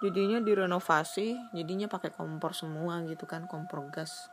jadinya 0.04 0.44
direnovasi 0.44 1.56
jadinya 1.56 1.88
pakai 1.88 2.12
kompor 2.12 2.52
semua 2.52 3.00
gitu 3.08 3.24
kan 3.24 3.48
kompor 3.48 3.88
gas. 3.88 4.28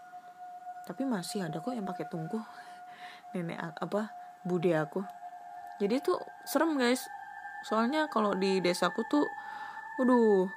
Tapi 0.83 1.07
masih 1.07 1.47
ada 1.47 1.63
kok 1.63 1.71
yang 1.71 1.87
pakai 1.87 2.11
tungku. 2.11 2.43
Nenek 3.39 3.79
apa 3.79 4.11
bude 4.43 4.75
aku. 4.75 5.07
Jadi 5.79 6.03
tuh 6.03 6.19
serem 6.43 6.75
guys. 6.75 7.07
Soalnya 7.63 8.11
kalau 8.11 8.35
di 8.35 8.59
desaku 8.59 9.07
tuh 9.07 9.23
Waduh, 10.01 10.49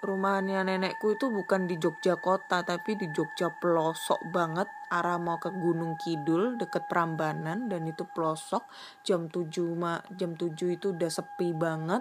rumahnya 0.00 0.64
nenekku 0.64 1.12
itu 1.12 1.28
bukan 1.28 1.68
di 1.68 1.76
Jogja 1.76 2.16
kota 2.16 2.64
tapi 2.64 2.96
di 2.96 3.12
Jogja 3.12 3.52
pelosok 3.52 4.32
banget. 4.32 4.64
Arah 4.88 5.20
mau 5.20 5.36
ke 5.36 5.52
Gunung 5.52 6.00
Kidul 6.00 6.56
deket 6.56 6.88
Prambanan 6.88 7.68
dan 7.68 7.84
itu 7.84 8.08
pelosok. 8.08 8.64
Jam 9.04 9.28
7 9.28 9.76
ma 9.76 10.00
jam 10.16 10.32
7 10.32 10.56
itu 10.72 10.96
udah 10.96 11.10
sepi 11.12 11.52
banget 11.52 12.00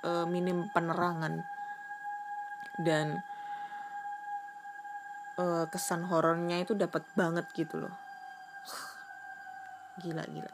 e, 0.00 0.24
minim 0.32 0.64
penerangan. 0.72 1.44
Dan 2.80 3.20
e, 5.36 5.44
kesan 5.68 6.08
horornya 6.08 6.64
itu 6.64 6.72
dapat 6.72 7.04
banget 7.12 7.44
gitu 7.52 7.84
loh. 7.84 7.92
Gila 10.00 10.24
gila 10.24 10.52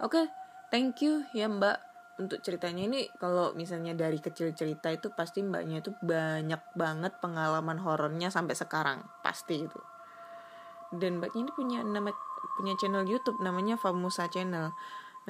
oke 0.00 0.16
okay, 0.16 0.24
thank 0.72 1.04
you 1.04 1.20
ya 1.36 1.44
mbak 1.50 1.89
untuk 2.20 2.44
ceritanya 2.44 2.84
ini 2.84 3.08
kalau 3.16 3.56
misalnya 3.56 3.96
dari 3.96 4.20
kecil 4.20 4.52
cerita 4.52 4.92
itu 4.92 5.08
pasti 5.16 5.40
mbaknya 5.40 5.80
itu 5.80 5.90
banyak 6.04 6.60
banget 6.76 7.16
pengalaman 7.24 7.80
horornya 7.80 8.28
sampai 8.28 8.52
sekarang 8.52 9.00
pasti 9.24 9.64
itu 9.64 9.80
dan 10.90 11.22
mbaknya 11.22 11.46
ini 11.46 11.52
punya 11.54 11.80
nama 11.86 12.10
punya 12.58 12.74
channel 12.74 13.06
YouTube 13.06 13.38
namanya 13.38 13.78
Famusa 13.78 14.26
Channel. 14.26 14.74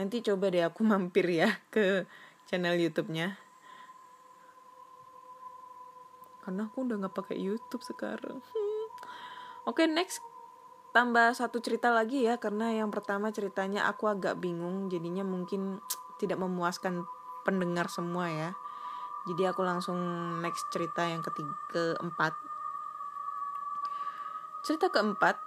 Nanti 0.01 0.25
coba 0.25 0.49
deh 0.49 0.65
aku 0.65 0.81
mampir 0.91 1.29
ya 1.29 1.61
ke 1.69 2.09
channel 2.49 2.75
YouTube-nya. 2.81 3.37
Karena 6.41 6.67
aku 6.67 6.89
udah 6.89 6.97
nggak 7.05 7.15
pakai 7.15 7.37
YouTube 7.37 7.85
sekarang. 7.85 8.41
Hmm. 8.41 8.87
Oke, 9.69 9.85
okay, 9.85 9.87
next 9.87 10.25
tambah 10.91 11.37
satu 11.39 11.63
cerita 11.63 11.95
lagi 11.95 12.27
ya 12.27 12.43
karena 12.43 12.75
yang 12.75 12.91
pertama 12.91 13.31
ceritanya 13.31 13.87
aku 13.87 14.11
agak 14.11 14.43
bingung 14.43 14.91
jadinya 14.91 15.23
mungkin 15.23 15.79
tidak 16.21 16.37
memuaskan 16.37 17.09
pendengar 17.49 17.89
semua 17.89 18.29
ya. 18.29 18.51
Jadi 19.25 19.49
aku 19.49 19.65
langsung 19.65 19.97
next 20.45 20.69
cerita 20.69 21.09
yang 21.09 21.25
ketiga 21.25 21.53
keempat. 21.73 22.37
Cerita 24.61 24.93
keempat 24.93 25.41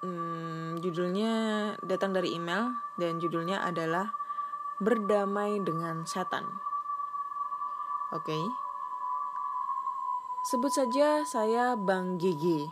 hmm, 0.00 0.80
judulnya 0.80 1.32
datang 1.84 2.16
dari 2.16 2.32
email 2.32 2.72
dan 2.96 3.20
judulnya 3.20 3.60
adalah 3.64 4.16
berdamai 4.80 5.60
dengan 5.60 6.08
setan. 6.08 6.44
Oke. 8.12 8.32
Okay. 8.32 8.44
sebut 10.46 10.70
saja 10.70 11.26
saya 11.26 11.74
Bang 11.74 12.22
Gigi 12.22 12.70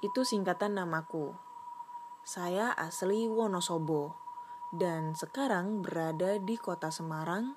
itu 0.00 0.20
singkatan 0.24 0.80
namaku. 0.80 1.36
Saya 2.24 2.72
asli 2.74 3.28
Wonosobo 3.28 4.25
dan 4.76 5.16
sekarang 5.16 5.80
berada 5.80 6.36
di 6.36 6.60
kota 6.60 6.92
Semarang 6.92 7.56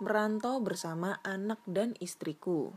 merantau 0.00 0.62
bersama 0.64 1.18
anak 1.26 1.60
dan 1.68 1.92
istriku. 2.00 2.72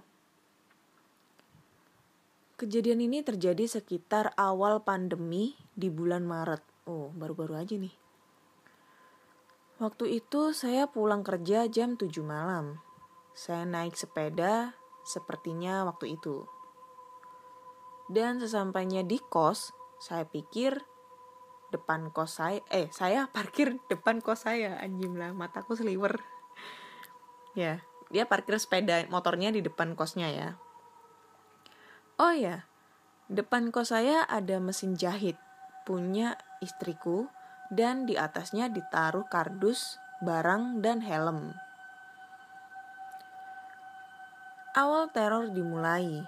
Kejadian 2.60 3.06
ini 3.06 3.26
terjadi 3.26 3.66
sekitar 3.66 4.36
awal 4.38 4.84
pandemi 4.84 5.58
di 5.74 5.90
bulan 5.90 6.28
Maret. 6.28 6.62
Oh, 6.86 7.10
baru-baru 7.16 7.58
aja 7.58 7.76
nih. 7.80 7.96
Waktu 9.82 10.22
itu 10.22 10.54
saya 10.54 10.86
pulang 10.86 11.26
kerja 11.26 11.66
jam 11.68 11.98
7 11.98 12.08
malam. 12.22 12.78
Saya 13.34 13.66
naik 13.66 13.98
sepeda 13.98 14.78
sepertinya 15.02 15.84
waktu 15.90 16.16
itu. 16.16 16.46
Dan 18.08 18.38
sesampainya 18.38 19.02
di 19.02 19.18
kos, 19.18 19.74
saya 19.98 20.28
pikir 20.28 20.78
depan 21.74 22.14
kos 22.14 22.38
saya, 22.38 22.62
eh 22.70 22.88
saya 22.94 23.26
parkir 23.34 23.82
depan 23.92 24.22
kos 24.22 24.46
saya, 24.46 24.78
anjing 24.78 25.18
lah, 25.18 25.34
mataku 25.34 25.74
seliwer. 25.74 26.22
ya, 27.58 27.82
dia 28.14 28.30
parkir 28.30 28.62
sepeda 28.62 29.02
motornya 29.10 29.50
di 29.50 29.66
depan 29.66 29.98
kosnya 29.98 30.30
ya. 30.30 30.50
Oh 32.22 32.30
ya, 32.30 32.70
depan 33.26 33.74
kos 33.74 33.90
saya 33.90 34.22
ada 34.30 34.62
mesin 34.62 34.94
jahit 34.94 35.36
punya 35.84 36.38
istriku 36.62 37.28
dan 37.74 38.06
di 38.06 38.14
atasnya 38.16 38.70
ditaruh 38.70 39.26
kardus, 39.28 39.98
barang, 40.22 40.86
dan 40.86 41.02
helm. 41.02 41.58
Awal 44.74 45.10
teror 45.14 45.50
dimulai 45.54 46.26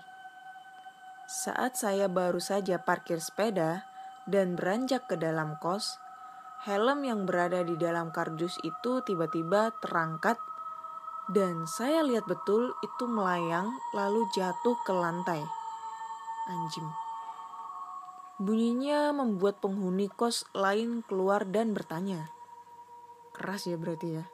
saat 1.26 1.74
saya 1.74 2.06
baru 2.06 2.38
saja 2.38 2.78
parkir 2.78 3.18
sepeda 3.18 3.82
dan 4.26 4.58
beranjak 4.58 5.06
ke 5.06 5.16
dalam 5.18 5.58
kos, 5.62 5.98
helm 6.66 7.06
yang 7.06 7.30
berada 7.30 7.62
di 7.62 7.78
dalam 7.78 8.10
kardus 8.10 8.58
itu 8.66 9.02
tiba-tiba 9.06 9.74
terangkat 9.82 10.42
dan 11.30 11.66
saya 11.66 12.06
lihat 12.06 12.30
betul 12.30 12.74
itu 12.86 13.06
melayang 13.10 13.74
lalu 13.98 14.26
jatuh 14.38 14.78
ke 14.86 14.94
lantai. 14.94 15.42
Anjing. 16.46 16.86
Bunyinya 18.38 19.10
membuat 19.16 19.58
penghuni 19.64 20.06
kos 20.12 20.46
lain 20.54 21.02
keluar 21.08 21.48
dan 21.50 21.74
bertanya. 21.74 22.30
Keras 23.34 23.66
ya 23.66 23.80
berarti 23.80 24.22
ya. 24.22 24.26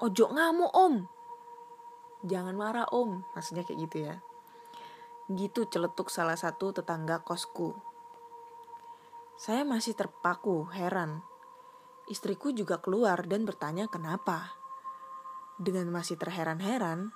Ojo 0.00 0.32
ngamuk 0.32 0.72
om. 0.72 1.04
Jangan 2.24 2.56
marah 2.56 2.88
om. 2.88 3.26
Maksudnya 3.36 3.66
kayak 3.68 3.80
gitu 3.88 3.96
ya. 4.08 4.14
Gitu 5.28 5.68
celetuk 5.68 6.08
salah 6.08 6.38
satu 6.38 6.72
tetangga 6.72 7.20
kosku. 7.20 7.93
Saya 9.44 9.60
masih 9.60 9.92
terpaku, 9.92 10.72
heran. 10.72 11.20
Istriku 12.08 12.56
juga 12.56 12.80
keluar 12.80 13.28
dan 13.28 13.44
bertanya 13.44 13.92
kenapa. 13.92 14.56
Dengan 15.60 15.92
masih 15.92 16.16
terheran-heran, 16.16 17.12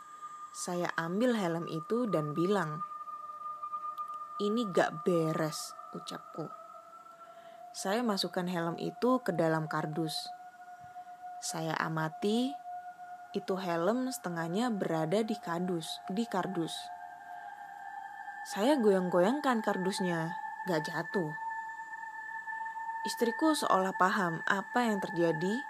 saya 0.53 0.93
ambil 1.01 1.33
helm 1.33 1.65
itu 1.73 2.05
dan 2.05 2.37
bilang, 2.37 2.85
"Ini 4.45 4.61
gak 4.77 5.09
beres," 5.09 5.73
ucapku. 5.97 6.45
Saya 7.73 8.05
masukkan 8.05 8.45
helm 8.45 8.77
itu 8.77 9.25
ke 9.25 9.33
dalam 9.33 9.65
kardus. 9.65 10.29
Saya 11.41 11.81
amati, 11.81 12.53
itu 13.33 13.57
helm 13.57 14.13
setengahnya 14.13 14.69
berada 14.69 15.25
di 15.25 15.33
kardus, 15.41 16.05
di 16.13 16.29
kardus. 16.29 16.77
Saya 18.53 18.77
goyang-goyangkan 18.77 19.65
kardusnya, 19.65 20.37
gak 20.69 20.85
jatuh. 20.85 21.48
Istriku 23.07 23.55
seolah 23.55 23.95
paham 23.95 24.43
apa 24.51 24.91
yang 24.91 24.99
terjadi 24.99 25.63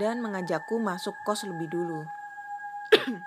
dan 0.00 0.24
mengajakku 0.24 0.80
masuk 0.80 1.12
kos 1.28 1.44
lebih 1.44 1.68
dulu. 1.68 2.08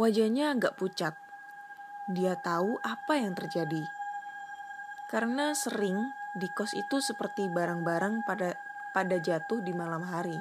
Wajahnya 0.00 0.54
agak 0.54 0.78
pucat. 0.78 1.18
Dia 2.06 2.38
tahu 2.38 2.78
apa 2.86 3.18
yang 3.18 3.34
terjadi. 3.34 3.82
Karena 5.10 5.50
sering 5.58 6.14
di 6.38 6.46
kos 6.54 6.70
itu 6.78 7.02
seperti 7.02 7.50
barang-barang 7.50 8.22
pada 8.22 8.54
pada 8.94 9.18
jatuh 9.18 9.58
di 9.58 9.74
malam 9.74 10.06
hari. 10.06 10.38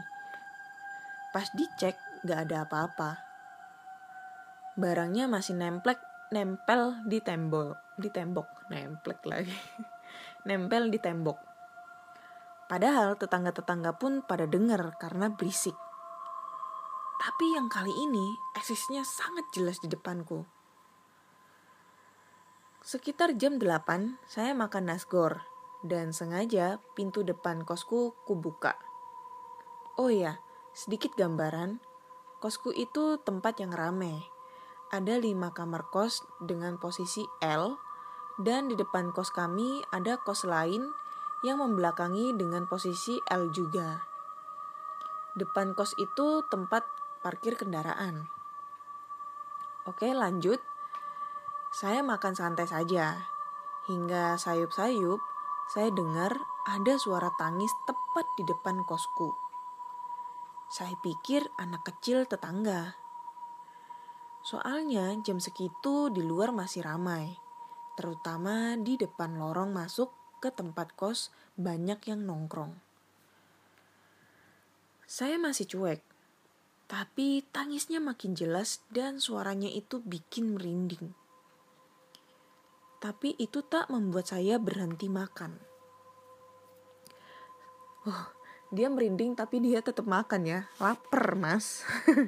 Pas 1.33 1.49
dicek, 1.53 1.97
gak 2.25 2.49
ada 2.49 2.69
apa-apa. 2.69 3.21
Barangnya 4.77 5.25
masih 5.25 5.57
nemplek 5.57 5.97
nempel 6.29 7.01
di 7.05 7.17
tembok, 7.21 7.97
di 7.97 8.09
tembok, 8.13 8.69
nemplek 8.69 9.21
lagi. 9.25 9.57
nempel 10.45 10.91
di 10.91 10.99
tembok. 11.01 11.35
Padahal 12.69 13.17
tetangga-tetangga 13.17 13.97
pun 13.97 14.21
pada 14.23 14.45
dengar 14.45 14.93
karena 15.01 15.33
berisik. 15.33 15.73
Tapi 17.19 17.57
yang 17.57 17.67
kali 17.67 17.91
ini 17.91 18.37
eksisnya 18.55 19.01
sangat 19.03 19.49
jelas 19.51 19.81
di 19.81 19.89
depanku. 19.89 20.45
Sekitar 22.79 23.35
jam 23.35 23.59
8, 23.59 24.23
saya 24.29 24.55
makan 24.55 24.93
nasgor 24.93 25.43
dan 25.83 26.15
sengaja 26.15 26.79
pintu 26.95 27.25
depan 27.25 27.67
kosku 27.67 28.15
kubuka. 28.23 28.79
Oh 29.99 30.07
ya, 30.07 30.39
sedikit 30.71 31.11
gambaran, 31.19 31.83
kosku 32.39 32.71
itu 32.71 33.19
tempat 33.19 33.59
yang 33.59 33.75
ramai 33.75 34.23
ada 34.89 35.21
lima 35.21 35.53
kamar 35.53 35.93
kos 35.93 36.25
dengan 36.41 36.81
posisi 36.81 37.21
L 37.45 37.77
dan 38.39 38.71
di 38.71 38.79
depan 38.79 39.11
kos 39.11 39.35
kami 39.35 39.83
ada 39.91 40.15
kos 40.23 40.47
lain 40.47 40.95
yang 41.43 41.59
membelakangi 41.59 42.31
dengan 42.39 42.65
posisi 42.71 43.19
L 43.27 43.51
juga. 43.51 43.99
Depan 45.35 45.75
kos 45.75 45.91
itu 45.99 46.43
tempat 46.47 46.87
parkir 47.19 47.59
kendaraan. 47.59 48.31
Oke, 49.87 50.11
lanjut. 50.15 50.59
Saya 51.75 51.99
makan 52.01 52.33
santai 52.33 52.67
saja. 52.67 53.27
Hingga 53.87 54.39
sayup-sayup, 54.39 55.19
saya 55.71 55.91
dengar 55.91 56.33
ada 56.67 56.93
suara 56.97 57.31
tangis 57.35 57.71
tepat 57.87 58.25
di 58.39 58.43
depan 58.47 58.83
kosku. 58.87 59.35
Saya 60.69 60.93
pikir 61.01 61.49
anak 61.57 61.87
kecil 61.87 62.29
tetangga. 62.29 62.93
Soalnya 64.45 65.17
jam 65.25 65.41
segitu 65.41 66.13
di 66.13 66.21
luar 66.21 66.53
masih 66.53 66.85
ramai, 66.85 67.37
terutama 67.99 68.79
di 68.79 68.95
depan 68.95 69.35
lorong 69.35 69.75
masuk 69.75 70.15
ke 70.39 70.47
tempat 70.55 70.95
kos 70.95 71.35
banyak 71.59 71.99
yang 72.07 72.23
nongkrong. 72.23 72.71
Saya 75.03 75.35
masih 75.35 75.67
cuek, 75.67 75.99
tapi 76.87 77.43
tangisnya 77.51 77.99
makin 77.99 78.39
jelas 78.39 78.79
dan 78.87 79.19
suaranya 79.19 79.67
itu 79.67 79.99
bikin 79.99 80.55
merinding. 80.55 81.11
Tapi 83.03 83.35
itu 83.35 83.59
tak 83.67 83.91
membuat 83.91 84.31
saya 84.31 84.55
berhenti 84.55 85.11
makan. 85.11 85.59
Oh, 88.07 88.31
dia 88.71 88.87
merinding 88.87 89.35
tapi 89.35 89.59
dia 89.59 89.83
tetap 89.83 90.07
makan 90.07 90.47
ya. 90.47 90.59
Laper, 90.79 91.35
Mas. 91.35 91.83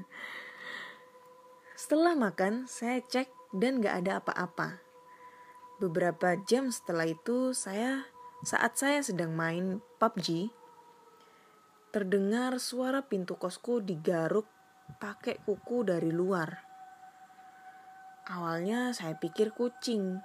Setelah 1.80 2.20
makan, 2.20 2.68
saya 2.68 3.00
cek 3.00 3.32
dan 3.56 3.80
gak 3.80 4.04
ada 4.04 4.20
apa-apa. 4.20 4.91
Beberapa 5.82 6.38
jam 6.46 6.70
setelah 6.70 7.10
itu, 7.10 7.58
saya 7.58 8.06
saat 8.46 8.78
saya 8.78 9.02
sedang 9.02 9.34
main 9.34 9.82
PUBG, 9.98 10.54
terdengar 11.90 12.62
suara 12.62 13.02
pintu 13.02 13.34
kosku 13.34 13.82
digaruk 13.82 14.46
pakai 15.02 15.42
kuku 15.42 15.82
dari 15.82 16.14
luar. 16.14 16.62
Awalnya 18.30 18.94
saya 18.94 19.18
pikir 19.18 19.58
kucing, 19.58 20.22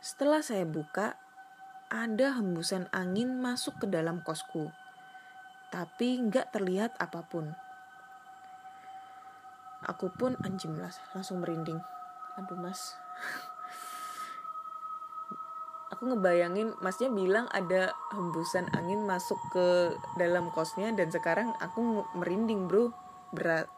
Setelah 0.00 0.40
saya 0.40 0.64
buka, 0.64 1.20
ada 1.92 2.32
hembusan 2.40 2.88
angin 2.96 3.36
masuk 3.44 3.84
ke 3.84 3.86
dalam 3.92 4.24
kosku. 4.24 4.72
Tapi 5.68 6.16
nggak 6.16 6.56
terlihat 6.56 6.96
apa 6.96 7.28
pun. 7.28 7.52
Aku 9.84 10.08
pun 10.16 10.32
anjing 10.40 10.80
langsung 11.12 11.44
merinding. 11.44 11.76
Aduh 12.40 12.56
mas. 12.56 12.96
Aku 16.00 16.16
ngebayangin 16.16 16.80
masnya 16.80 17.12
bilang 17.12 17.44
ada 17.52 17.92
hembusan 18.16 18.72
angin 18.72 19.04
masuk 19.04 19.36
ke 19.52 19.92
dalam 20.16 20.48
kosnya 20.48 20.96
dan 20.96 21.12
sekarang 21.12 21.52
aku 21.60 22.08
merinding 22.16 22.72
bro. 22.72 22.88
Berat 23.36 23.68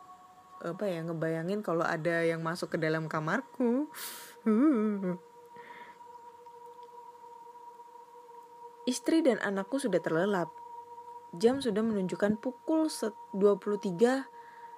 apa 0.62 0.86
ya 0.86 1.02
ngebayangin 1.02 1.66
kalau 1.66 1.82
ada 1.82 2.22
yang 2.22 2.38
masuk 2.46 2.78
ke 2.78 2.78
dalam 2.78 3.10
kamarku. 3.10 3.90
Istri 8.86 9.26
dan 9.26 9.42
anakku 9.42 9.82
sudah 9.82 9.98
terlelap. 9.98 10.54
Jam 11.34 11.58
sudah 11.58 11.82
menunjukkan 11.82 12.38
pukul 12.38 12.86
23 12.86 13.34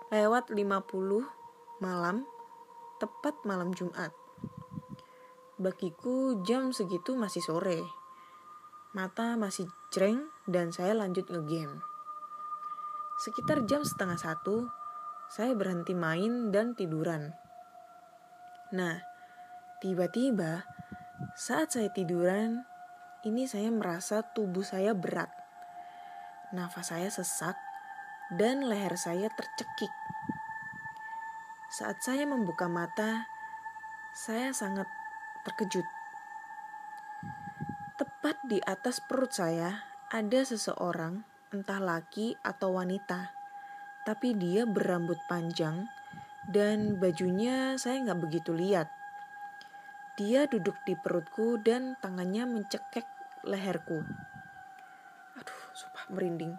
lewat 0.09 0.49
50 0.49 0.65
malam, 1.85 2.25
tepat 2.97 3.37
malam 3.45 3.77
Jumat. 3.77 4.24
Bagiku 5.55 6.43
jam 6.43 6.75
segitu 6.75 7.15
masih 7.15 7.39
sore. 7.39 7.79
Mata 8.91 9.39
masih 9.39 9.71
jreng 9.95 10.27
dan 10.51 10.75
saya 10.75 10.99
lanjut 10.99 11.31
ngegame. 11.31 11.79
Sekitar 13.23 13.63
jam 13.63 13.87
setengah 13.87 14.19
satu, 14.19 14.67
saya 15.31 15.55
berhenti 15.55 15.95
main 15.95 16.51
dan 16.51 16.75
tiduran. 16.75 17.31
Nah, 18.75 18.99
tiba-tiba 19.79 20.67
saat 21.39 21.71
saya 21.71 21.87
tiduran, 21.95 22.67
ini 23.23 23.47
saya 23.47 23.71
merasa 23.71 24.27
tubuh 24.27 24.67
saya 24.67 24.91
berat. 24.91 25.31
Nafas 26.51 26.91
saya 26.91 27.07
sesak 27.15 27.55
dan 28.35 28.67
leher 28.67 28.99
saya 28.99 29.31
tercekik. 29.31 29.95
Saat 31.71 32.03
saya 32.03 32.27
membuka 32.27 32.67
mata, 32.67 33.31
saya 34.19 34.51
sangat 34.51 34.91
terkejut. 35.45 35.87
Tepat 37.95 38.37
di 38.49 38.59
atas 38.65 38.99
perut 39.05 39.31
saya 39.31 39.85
ada 40.11 40.41
seseorang, 40.43 41.23
entah 41.55 41.79
laki 41.79 42.35
atau 42.43 42.75
wanita, 42.75 43.31
tapi 44.03 44.35
dia 44.35 44.67
berambut 44.67 45.17
panjang 45.31 45.87
dan 46.51 47.01
bajunya 47.01 47.77
saya 47.81 48.05
nggak 48.05 48.21
begitu 48.21 48.53
lihat. 48.53 48.89
Dia 50.15 50.47
duduk 50.47 50.77
di 50.87 50.95
perutku 50.95 51.59
dan 51.59 51.99
tangannya 51.99 52.47
mencekek 52.47 53.07
leherku. 53.43 54.05
Aduh, 55.35 55.61
sumpah 55.75 56.07
merinding. 56.13 56.55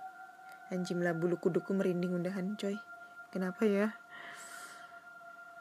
Anjimlah 0.74 1.16
bulu 1.16 1.40
kuduku 1.40 1.72
merinding 1.72 2.18
undahan 2.18 2.58
coy. 2.60 2.76
Kenapa 3.32 3.64
ya? 3.64 3.96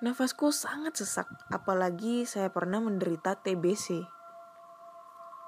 Nafasku 0.05 0.53
sangat 0.53 1.01
sesak, 1.01 1.25
apalagi 1.49 2.29
saya 2.29 2.53
pernah 2.53 2.77
menderita 2.77 3.41
TBC. 3.41 4.05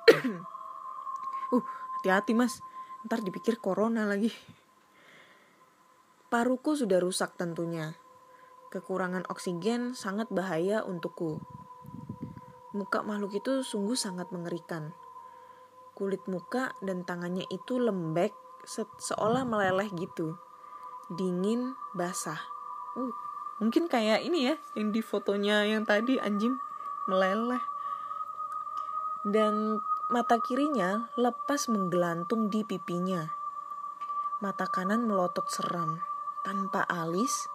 uh, 1.53 1.65
hati-hati 2.01 2.33
mas, 2.33 2.65
ntar 3.05 3.21
dipikir 3.21 3.61
corona 3.61 4.09
lagi. 4.09 4.33
Paruku 6.33 6.73
sudah 6.73 6.97
rusak 7.05 7.37
tentunya. 7.37 8.01
Kekurangan 8.73 9.29
oksigen 9.29 9.93
sangat 9.93 10.33
bahaya 10.33 10.81
untukku. 10.89 11.37
Muka 12.73 13.05
makhluk 13.05 13.37
itu 13.37 13.61
sungguh 13.61 13.93
sangat 13.93 14.33
mengerikan 14.33 14.97
kulit 15.97 16.21
muka 16.29 16.77
dan 16.85 17.09
tangannya 17.09 17.49
itu 17.49 17.81
lembek 17.81 18.37
se 18.69 18.85
seolah 18.85 19.49
meleleh 19.49 19.89
gitu. 19.97 20.37
Dingin, 21.09 21.73
basah. 21.97 22.37
Uh, 23.01 23.26
mungkin 23.59 23.89
kayak 23.89 24.25
ini 24.25 24.53
ya 24.53 24.55
yang 24.77 24.93
di 24.93 25.01
fotonya 25.01 25.65
yang 25.69 25.87
tadi 25.89 26.21
anjing 26.21 26.57
meleleh. 27.11 27.63
Dan 29.27 29.83
mata 30.09 30.39
kirinya 30.39 31.11
lepas 31.19 31.67
menggelantung 31.67 32.47
di 32.47 32.63
pipinya. 32.63 33.27
Mata 34.39 34.69
kanan 34.69 35.09
melotot 35.09 35.49
seram, 35.49 35.99
tanpa 36.47 36.85
alis, 36.87 37.49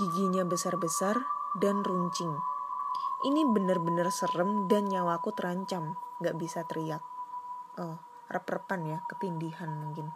giginya 0.00 0.46
besar-besar 0.46 1.20
dan 1.60 1.84
runcing. 1.84 2.32
Ini 3.22 3.44
benar-benar 3.52 4.08
serem 4.08 4.70
dan 4.70 4.88
nyawaku 4.88 5.34
terancam, 5.36 5.98
gak 6.22 6.38
bisa 6.38 6.64
teriak 6.64 7.02
oh 7.80 7.96
rep-repan 8.28 8.80
ya 8.84 8.98
ketindihan 9.08 9.68
mungkin 9.72 10.12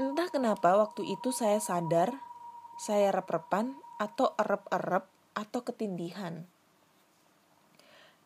entah 0.00 0.28
kenapa 0.32 0.76
waktu 0.80 1.06
itu 1.06 1.30
saya 1.30 1.60
sadar 1.60 2.16
saya 2.80 3.14
rep-repan 3.14 3.78
atau 3.98 4.34
erep-erep 4.38 5.06
atau 5.34 5.60
ketindihan 5.62 6.46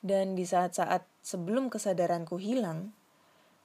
dan 0.05 0.39
di 0.39 0.47
saat-saat 0.47 1.05
sebelum 1.21 1.69
kesadaranku 1.69 2.39
hilang 2.39 2.93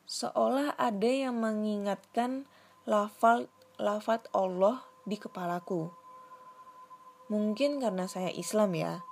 seolah 0.09 0.75
ada 0.75 1.07
yang 1.07 1.39
mengingatkan 1.39 2.49
lafal 2.83 3.47
lafat 3.79 4.27
Allah 4.35 4.83
di 5.07 5.15
kepalaku 5.15 5.91
mungkin 7.31 7.79
karena 7.79 8.07
saya 8.07 8.31
Islam 8.33 8.75
ya 8.75 9.03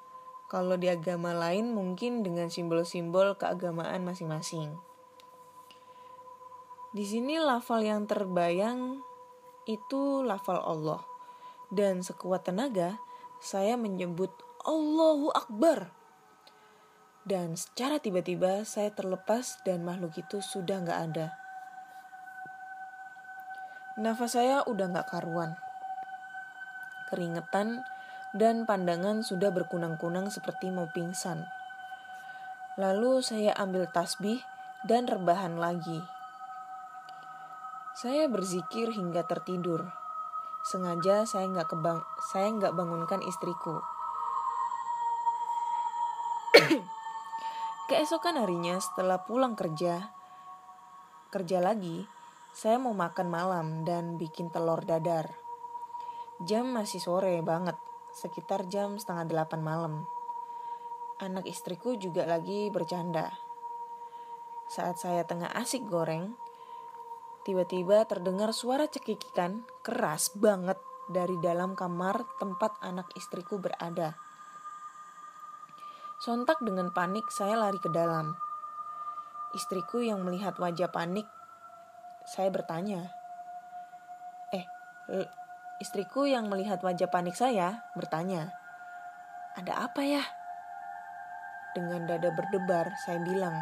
kalau 0.51 0.75
di 0.75 0.91
agama 0.91 1.31
lain 1.31 1.71
mungkin 1.71 2.27
dengan 2.27 2.51
simbol-simbol 2.51 3.39
keagamaan 3.39 4.03
masing-masing. 4.03 4.75
Di 6.91 7.07
sini 7.07 7.39
lafal 7.39 7.87
yang 7.87 8.03
terbayang 8.03 8.99
itu 9.63 10.27
lafal 10.27 10.59
Allah. 10.59 11.07
Dan 11.71 12.03
sekuat 12.03 12.43
tenaga, 12.43 12.99
saya 13.39 13.79
menyebut 13.79 14.29
Allahu 14.67 15.31
Akbar. 15.31 15.89
Dan 17.23 17.55
secara 17.55 17.97
tiba-tiba 17.97 18.67
saya 18.67 18.91
terlepas 18.91 19.63
dan 19.63 19.87
makhluk 19.87 20.19
itu 20.19 20.43
sudah 20.43 20.83
nggak 20.83 20.99
ada. 21.09 21.27
Nafas 24.01 24.35
saya 24.35 24.67
udah 24.67 24.87
nggak 24.91 25.07
karuan. 25.07 25.55
Keringetan 27.07 27.87
dan 28.35 28.67
pandangan 28.67 29.23
sudah 29.23 29.51
berkunang-kunang 29.51 30.27
seperti 30.27 30.71
mau 30.71 30.91
pingsan. 30.91 31.47
Lalu 32.79 33.23
saya 33.23 33.51
ambil 33.59 33.87
tasbih 33.91 34.39
dan 34.87 35.05
rebahan 35.05 35.59
lagi. 35.59 36.01
Saya 37.93 38.25
berzikir 38.31 38.95
hingga 38.95 39.27
tertidur. 39.27 40.00
Sengaja 40.61 41.25
saya 41.25 41.49
nggak 41.49 41.73
kebang, 41.73 42.05
saya 42.29 42.53
nggak 42.53 42.77
bangunkan 42.77 43.25
istriku. 43.25 43.81
Keesokan 47.89 48.37
harinya 48.37 48.77
setelah 48.77 49.25
pulang 49.25 49.57
kerja, 49.57 50.13
kerja 51.33 51.57
lagi, 51.65 52.05
saya 52.53 52.77
mau 52.77 52.93
makan 52.93 53.27
malam 53.31 53.67
dan 53.87 54.21
bikin 54.21 54.53
telur 54.53 54.85
dadar. 54.85 55.33
Jam 56.45 56.69
masih 56.69 57.01
sore 57.01 57.41
banget 57.41 57.79
sekitar 58.11 58.67
jam 58.69 58.99
setengah 58.99 59.25
delapan 59.25 59.61
malam. 59.63 59.93
Anak 61.17 61.47
istriku 61.47 61.97
juga 61.97 62.27
lagi 62.27 62.69
bercanda. 62.69 63.33
Saat 64.69 65.01
saya 65.01 65.23
tengah 65.23 65.49
asik 65.55 65.87
goreng, 65.87 66.37
tiba-tiba 67.47 68.05
terdengar 68.05 68.53
suara 68.53 68.85
cekikikan 68.85 69.65
keras 69.81 70.33
banget 70.37 70.77
dari 71.11 71.35
dalam 71.41 71.75
kamar 71.75 72.23
tempat 72.39 72.77
anak 72.85 73.09
istriku 73.17 73.59
berada. 73.59 74.15
Sontak 76.21 76.61
dengan 76.61 76.93
panik 76.93 77.27
saya 77.33 77.57
lari 77.57 77.81
ke 77.81 77.89
dalam. 77.89 78.37
Istriku 79.57 79.99
yang 80.05 80.21
melihat 80.21 80.55
wajah 80.61 80.93
panik, 80.93 81.25
saya 82.29 82.53
bertanya, 82.53 83.09
"Eh, 84.53 84.65
Istriku 85.81 86.29
yang 86.29 86.45
melihat 86.45 86.77
wajah 86.85 87.09
panik 87.09 87.33
saya 87.33 87.81
bertanya, 87.97 88.53
"Ada 89.57 89.89
apa 89.89 90.05
ya?" 90.05 90.21
Dengan 91.73 92.05
dada 92.05 92.29
berdebar, 92.29 92.93
saya 93.01 93.17
bilang, 93.17 93.57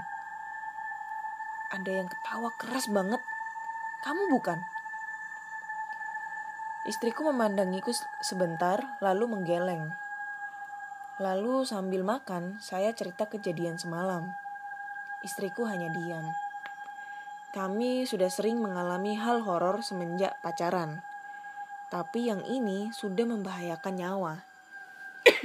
"Ada 1.72 2.04
yang 2.04 2.12
ketawa 2.12 2.52
keras 2.60 2.92
banget. 2.92 3.24
Kamu 4.06 4.32
bukan?" 4.32 4.60
Istriku 6.88 7.28
memandangiku 7.28 7.92
sebentar, 8.24 8.98
lalu 9.04 9.30
menggeleng. 9.30 9.94
Lalu 11.20 11.68
sambil 11.68 12.08
makan, 12.08 12.58
saya 12.64 12.96
cerita 12.96 13.28
kejadian 13.28 13.76
semalam. 13.76 14.32
Istriku 15.22 15.68
hanya 15.68 15.92
diam. 15.92 16.32
Kami 17.52 18.08
sudah 18.08 18.32
sering 18.32 18.64
mengalami 18.64 19.20
hal 19.20 19.44
horor 19.44 19.84
semenjak 19.84 20.40
pacaran 20.40 21.04
tapi 21.90 22.30
yang 22.30 22.46
ini 22.46 22.94
sudah 22.94 23.26
membahayakan 23.26 23.94
nyawa. 23.98 24.46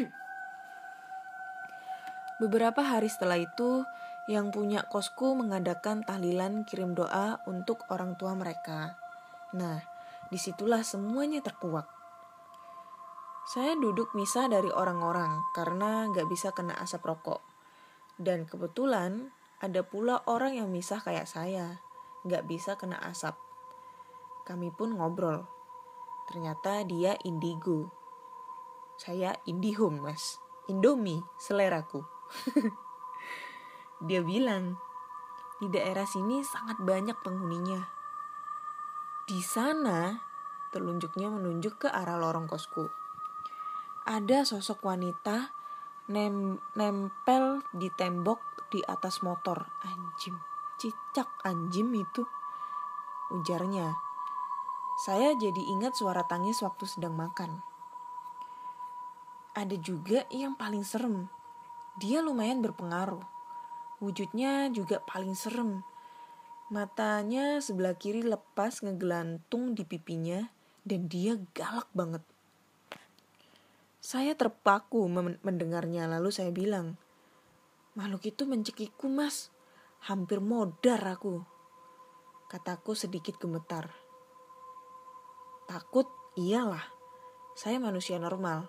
Beberapa 2.45 2.85
hari 2.85 3.09
setelah 3.09 3.41
itu, 3.41 3.89
yang 4.25 4.49
punya 4.49 4.89
kosku 4.89 5.37
mengadakan 5.37 6.01
tahlilan 6.01 6.65
kirim 6.65 6.97
doa 6.97 7.45
untuk 7.45 7.85
orang 7.93 8.17
tua 8.17 8.33
mereka. 8.33 8.97
Nah, 9.53 9.85
di 10.33 10.41
situlah 10.41 10.81
semuanya 10.81 11.45
terkuak. 11.45 11.85
Saya 13.45 13.77
duduk 13.77 14.17
misa 14.17 14.49
dari 14.49 14.73
orang-orang 14.73 15.45
karena 15.53 16.09
gak 16.09 16.25
bisa 16.33 16.57
kena 16.57 16.73
asap 16.81 17.05
rokok. 17.05 17.45
Dan 18.17 18.49
kebetulan 18.49 19.29
ada 19.61 19.85
pula 19.85 20.25
orang 20.25 20.57
yang 20.57 20.73
misah 20.73 21.05
kayak 21.05 21.29
saya, 21.29 21.85
gak 22.25 22.49
bisa 22.49 22.81
kena 22.81 22.97
asap. 23.05 23.37
Kami 24.49 24.73
pun 24.73 24.97
ngobrol. 24.97 25.45
Ternyata 26.33 26.89
dia 26.89 27.21
indigo. 27.29 27.93
Saya 28.97 29.37
indihome 29.45 30.01
mas. 30.01 30.41
Indomie, 30.73 31.21
seleraku. 31.37 32.01
Dia 34.03 34.25
bilang, 34.25 34.75
di 35.63 35.71
daerah 35.71 36.07
sini 36.09 36.43
sangat 36.43 36.83
banyak 36.83 37.15
penghuninya. 37.23 37.87
Di 39.25 39.39
sana, 39.41 40.19
telunjuknya 40.75 41.31
menunjuk 41.31 41.87
ke 41.87 41.89
arah 41.89 42.19
lorong 42.19 42.51
kosku. 42.51 42.91
Ada 44.05 44.45
sosok 44.45 44.85
wanita 44.85 45.55
nem 46.13 46.61
nempel 46.77 47.65
di 47.73 47.89
tembok 47.89 48.69
di 48.69 48.85
atas 48.85 49.25
motor. 49.25 49.65
Anjim, 49.81 50.37
cicak 50.77 51.31
anjim 51.47 51.89
itu. 51.97 52.29
Ujarnya. 53.33 53.97
Saya 55.09 55.33
jadi 55.35 55.63
ingat 55.73 55.97
suara 55.97 56.29
tangis 56.29 56.61
waktu 56.61 56.85
sedang 56.85 57.17
makan. 57.17 57.65
Ada 59.57 59.79
juga 59.81 60.27
yang 60.29 60.59
paling 60.59 60.85
serem. 60.85 61.31
Dia 61.97 62.21
lumayan 62.21 62.61
berpengaruh. 62.61 63.34
Wujudnya 64.05 64.69
juga 64.69 65.01
paling 65.01 65.33
serem. 65.33 65.81
Matanya 66.69 67.65
sebelah 67.65 67.97
kiri 67.97 68.21
lepas 68.21 68.85
ngegelantung 68.85 69.73
di 69.73 69.81
pipinya 69.89 70.45
dan 70.85 71.09
dia 71.09 71.41
galak 71.57 71.89
banget. 71.97 72.21
Saya 74.05 74.37
terpaku 74.37 75.09
mendengarnya 75.41 76.05
lalu 76.05 76.29
saya 76.29 76.53
bilang, 76.53 77.01
makhluk 77.97 78.29
itu 78.29 78.45
mencekikku 78.45 79.09
mas, 79.09 79.49
hampir 80.05 80.45
modar 80.45 81.01
aku. 81.09 81.41
Kataku 82.53 82.93
sedikit 82.93 83.41
gemetar. 83.41 83.89
Takut 85.65 86.05
iyalah, 86.37 86.85
saya 87.57 87.81
manusia 87.81 88.21
normal. 88.21 88.69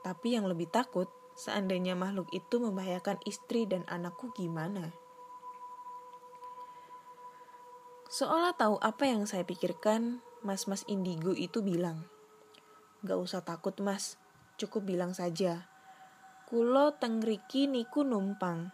Tapi 0.00 0.40
yang 0.40 0.48
lebih 0.48 0.72
takut, 0.72 1.12
seandainya 1.36 1.96
makhluk 1.96 2.28
itu 2.30 2.60
membahayakan 2.60 3.20
istri 3.24 3.64
dan 3.64 3.84
anakku 3.88 4.32
gimana? 4.36 4.92
Seolah 8.12 8.52
tahu 8.52 8.76
apa 8.84 9.08
yang 9.08 9.24
saya 9.24 9.40
pikirkan, 9.40 10.20
mas-mas 10.44 10.84
indigo 10.84 11.32
itu 11.32 11.64
bilang, 11.64 12.04
Gak 13.02 13.18
usah 13.18 13.40
takut 13.40 13.74
mas, 13.80 14.20
cukup 14.60 14.84
bilang 14.86 15.16
saja. 15.16 15.66
Kulo 16.46 16.94
tengriki 17.00 17.64
niku 17.64 18.04
numpang. 18.04 18.70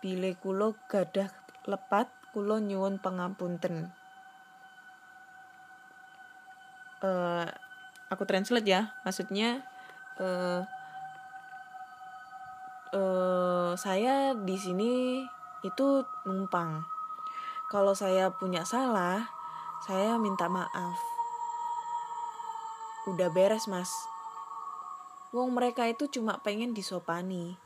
Bile 0.00 0.34
kulo 0.40 0.74
gadah 0.88 1.28
lepat, 1.68 2.08
kulo 2.32 2.56
nyuwun 2.58 2.96
pengampunten. 2.98 3.92
Uh, 7.04 7.46
aku 8.08 8.24
translate 8.24 8.66
ya, 8.66 8.96
maksudnya 9.04 9.62
uh, 10.16 10.64
uh, 12.92 13.72
saya 13.74 14.36
di 14.36 14.54
sini 14.54 15.22
itu 15.66 16.04
numpang. 16.28 16.84
Kalau 17.66 17.96
saya 17.98 18.30
punya 18.30 18.62
salah, 18.62 19.26
saya 19.82 20.20
minta 20.20 20.46
maaf. 20.46 20.98
Udah 23.06 23.30
beres 23.30 23.66
mas, 23.66 23.90
Wong 25.34 25.52
mereka 25.58 25.84
itu 25.84 26.06
cuma 26.08 26.38
pengen 26.40 26.72
disopani. 26.72 27.58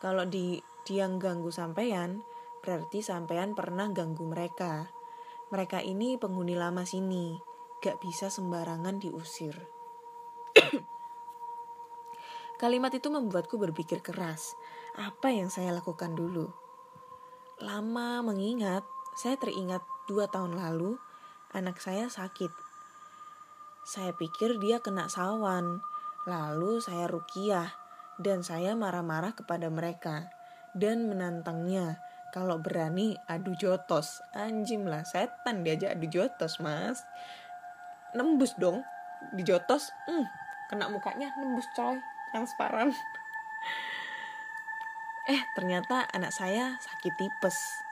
Kalau 0.00 0.24
di 0.24 0.58
dia 0.82 1.06
ganggu 1.06 1.52
sampean, 1.54 2.24
berarti 2.64 2.98
sampean 2.98 3.54
pernah 3.54 3.92
ganggu 3.94 4.26
mereka. 4.26 4.90
Mereka 5.54 5.84
ini 5.84 6.16
penghuni 6.16 6.58
lama 6.58 6.82
sini, 6.82 7.36
gak 7.84 8.00
bisa 8.02 8.32
sembarangan 8.32 8.98
diusir. 8.98 9.54
Kalimat 12.62 12.94
itu 12.94 13.10
membuatku 13.10 13.58
berpikir 13.58 14.06
keras. 14.06 14.54
Apa 14.94 15.34
yang 15.34 15.50
saya 15.50 15.74
lakukan 15.74 16.14
dulu? 16.14 16.46
Lama 17.58 18.22
mengingat, 18.22 18.86
saya 19.18 19.34
teringat 19.34 19.82
dua 20.06 20.30
tahun 20.30 20.54
lalu, 20.54 20.94
anak 21.50 21.82
saya 21.82 22.06
sakit. 22.06 22.54
Saya 23.82 24.14
pikir 24.14 24.62
dia 24.62 24.78
kena 24.78 25.10
sawan, 25.10 25.82
Lalu 26.22 26.78
saya 26.78 27.10
rukiah 27.10 27.74
dan 28.22 28.46
saya 28.46 28.78
marah-marah 28.78 29.34
kepada 29.34 29.66
mereka 29.66 30.30
dan 30.70 31.10
menantangnya 31.10 31.98
kalau 32.30 32.62
berani 32.62 33.18
adu 33.26 33.58
jotos. 33.58 34.22
Anjim 34.30 34.86
lah, 34.86 35.02
setan 35.02 35.66
diajak 35.66 35.98
adu 35.98 36.06
jotos, 36.06 36.62
Mas. 36.62 37.02
Nembus 38.14 38.54
dong 38.54 38.86
di 39.34 39.42
jotos. 39.42 39.90
Hmm, 40.06 40.30
kena 40.70 40.86
mukanya 40.94 41.34
nembus 41.42 41.66
coy, 41.74 41.98
transparan. 42.32 42.96
eh, 45.30 45.42
ternyata 45.54 46.08
anak 46.10 46.32
saya 46.32 46.80
sakit 46.80 47.14
tipes. 47.20 47.84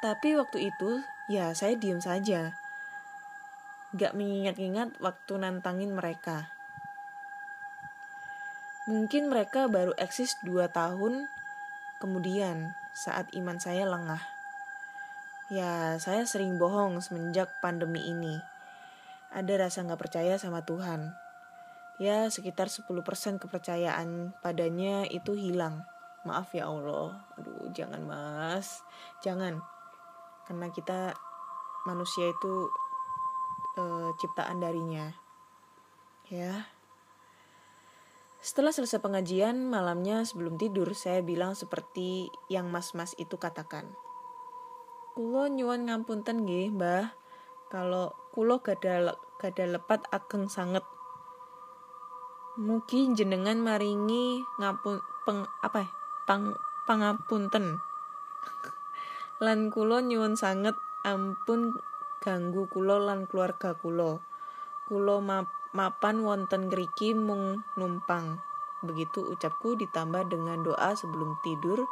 Tapi 0.00 0.36
waktu 0.36 0.72
itu, 0.72 1.04
ya 1.28 1.52
saya 1.52 1.76
diem 1.76 2.00
saja. 2.00 2.56
Gak 3.94 4.16
mengingat-ingat 4.16 4.98
waktu 4.98 5.32
nantangin 5.38 5.94
mereka. 5.94 6.50
Mungkin 8.84 9.32
mereka 9.32 9.64
baru 9.70 9.96
eksis 9.96 10.36
dua 10.44 10.68
tahun 10.68 11.24
kemudian 12.04 12.76
saat 12.92 13.32
iman 13.32 13.56
saya 13.56 13.88
lengah. 13.88 14.20
Ya, 15.48 15.96
saya 15.96 16.28
sering 16.28 16.60
bohong 16.60 17.00
semenjak 17.00 17.48
pandemi 17.64 18.04
ini. 18.04 18.40
Ada 19.32 19.68
rasa 19.68 19.88
gak 19.88 20.00
percaya 20.00 20.36
sama 20.36 20.64
Tuhan. 20.68 21.23
Ya, 22.02 22.26
sekitar 22.26 22.66
10% 22.66 23.38
kepercayaan 23.38 24.34
padanya 24.42 25.06
itu 25.06 25.38
hilang. 25.38 25.86
Maaf 26.26 26.50
ya 26.56 26.66
Allah. 26.66 27.22
Aduh, 27.38 27.70
jangan 27.70 28.02
mas. 28.02 28.82
Jangan. 29.22 29.62
Karena 30.48 30.68
kita 30.74 31.14
manusia 31.86 32.32
itu 32.32 32.68
uh, 33.78 34.10
ciptaan 34.18 34.58
darinya. 34.58 35.14
Ya, 36.32 36.66
setelah 38.44 38.76
selesai 38.76 39.00
pengajian, 39.00 39.56
malamnya 39.72 40.20
sebelum 40.28 40.60
tidur, 40.60 40.92
saya 40.92 41.24
bilang 41.24 41.56
seperti 41.56 42.28
yang 42.52 42.68
mas-mas 42.68 43.16
itu 43.16 43.40
katakan. 43.40 43.88
Kulo 45.16 45.48
nyuwun 45.48 45.88
ngapunten 45.88 46.44
nggih, 46.44 46.76
Mbah. 46.76 47.16
Kalau 47.72 48.12
kulo 48.36 48.60
gada 48.60 49.16
gada 49.40 49.64
lepat 49.64 50.04
ageng 50.12 50.52
sanget. 50.52 50.84
Mugi 52.54 53.10
jenengan 53.18 53.58
maringi 53.58 54.38
ngapun 54.62 55.02
peng 55.26 55.42
apa 55.58 55.82
ya? 55.82 55.90
Pang 56.22 56.54
pangapunten. 56.86 57.82
lan 59.42 59.74
kulo 59.74 59.98
nyuwun 59.98 60.38
sanget 60.38 60.78
ampun 61.02 61.74
ganggu 62.22 62.70
kulo 62.70 63.02
lan 63.02 63.26
keluarga 63.26 63.74
kulo. 63.74 64.22
Kulo 64.86 65.18
map 65.18 65.50
mapan 65.74 66.22
wonten 66.22 66.70
ngriki 66.70 67.10
mung 67.18 67.66
numpang. 67.74 68.38
Begitu 68.86 69.34
ucapku 69.34 69.74
ditambah 69.74 70.30
dengan 70.30 70.62
doa 70.62 70.94
sebelum 70.94 71.34
tidur, 71.42 71.82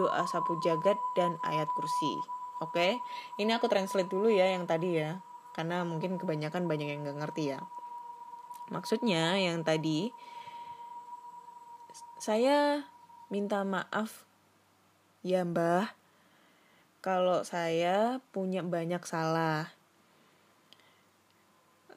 doa 0.00 0.24
sapu 0.24 0.56
jagat 0.64 0.96
dan 1.20 1.36
ayat 1.44 1.68
kursi. 1.76 2.16
Oke, 2.64 2.96
ini 3.36 3.52
aku 3.52 3.68
translate 3.68 4.08
dulu 4.08 4.32
ya 4.32 4.56
yang 4.56 4.64
tadi 4.64 5.04
ya, 5.04 5.20
karena 5.52 5.84
mungkin 5.84 6.16
kebanyakan 6.16 6.64
banyak 6.64 6.96
yang 6.96 7.04
nggak 7.04 7.20
ngerti 7.28 7.52
ya. 7.52 7.60
Maksudnya 8.68 9.36
yang 9.40 9.64
tadi 9.64 10.12
saya 12.18 12.84
minta 13.32 13.62
maaf. 13.62 14.28
Ya 15.22 15.44
mbah. 15.44 15.92
Kalau 16.98 17.46
saya 17.46 18.18
punya 18.34 18.60
banyak 18.64 19.02
salah. 19.06 19.70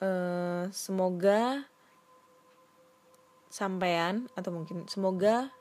Uh, 0.02 0.66
semoga 0.74 1.70
sampean 3.52 4.32
atau 4.34 4.50
mungkin 4.50 4.88
semoga 4.88 5.52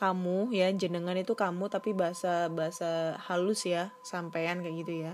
kamu 0.00 0.56
ya 0.56 0.72
jenengan 0.72 1.12
itu 1.14 1.36
kamu 1.36 1.68
tapi 1.68 1.92
bahasa 1.92 2.48
bahasa 2.48 3.20
halus 3.28 3.68
ya 3.68 3.92
sampean 4.00 4.64
kayak 4.64 4.76
gitu 4.82 4.92
ya 5.04 5.12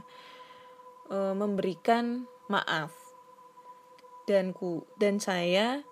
uh, 1.10 1.34
memberikan 1.34 2.30
maaf 2.46 2.94
dan 4.26 4.50
ku 4.50 4.82
dan 4.98 5.22
saya 5.22 5.82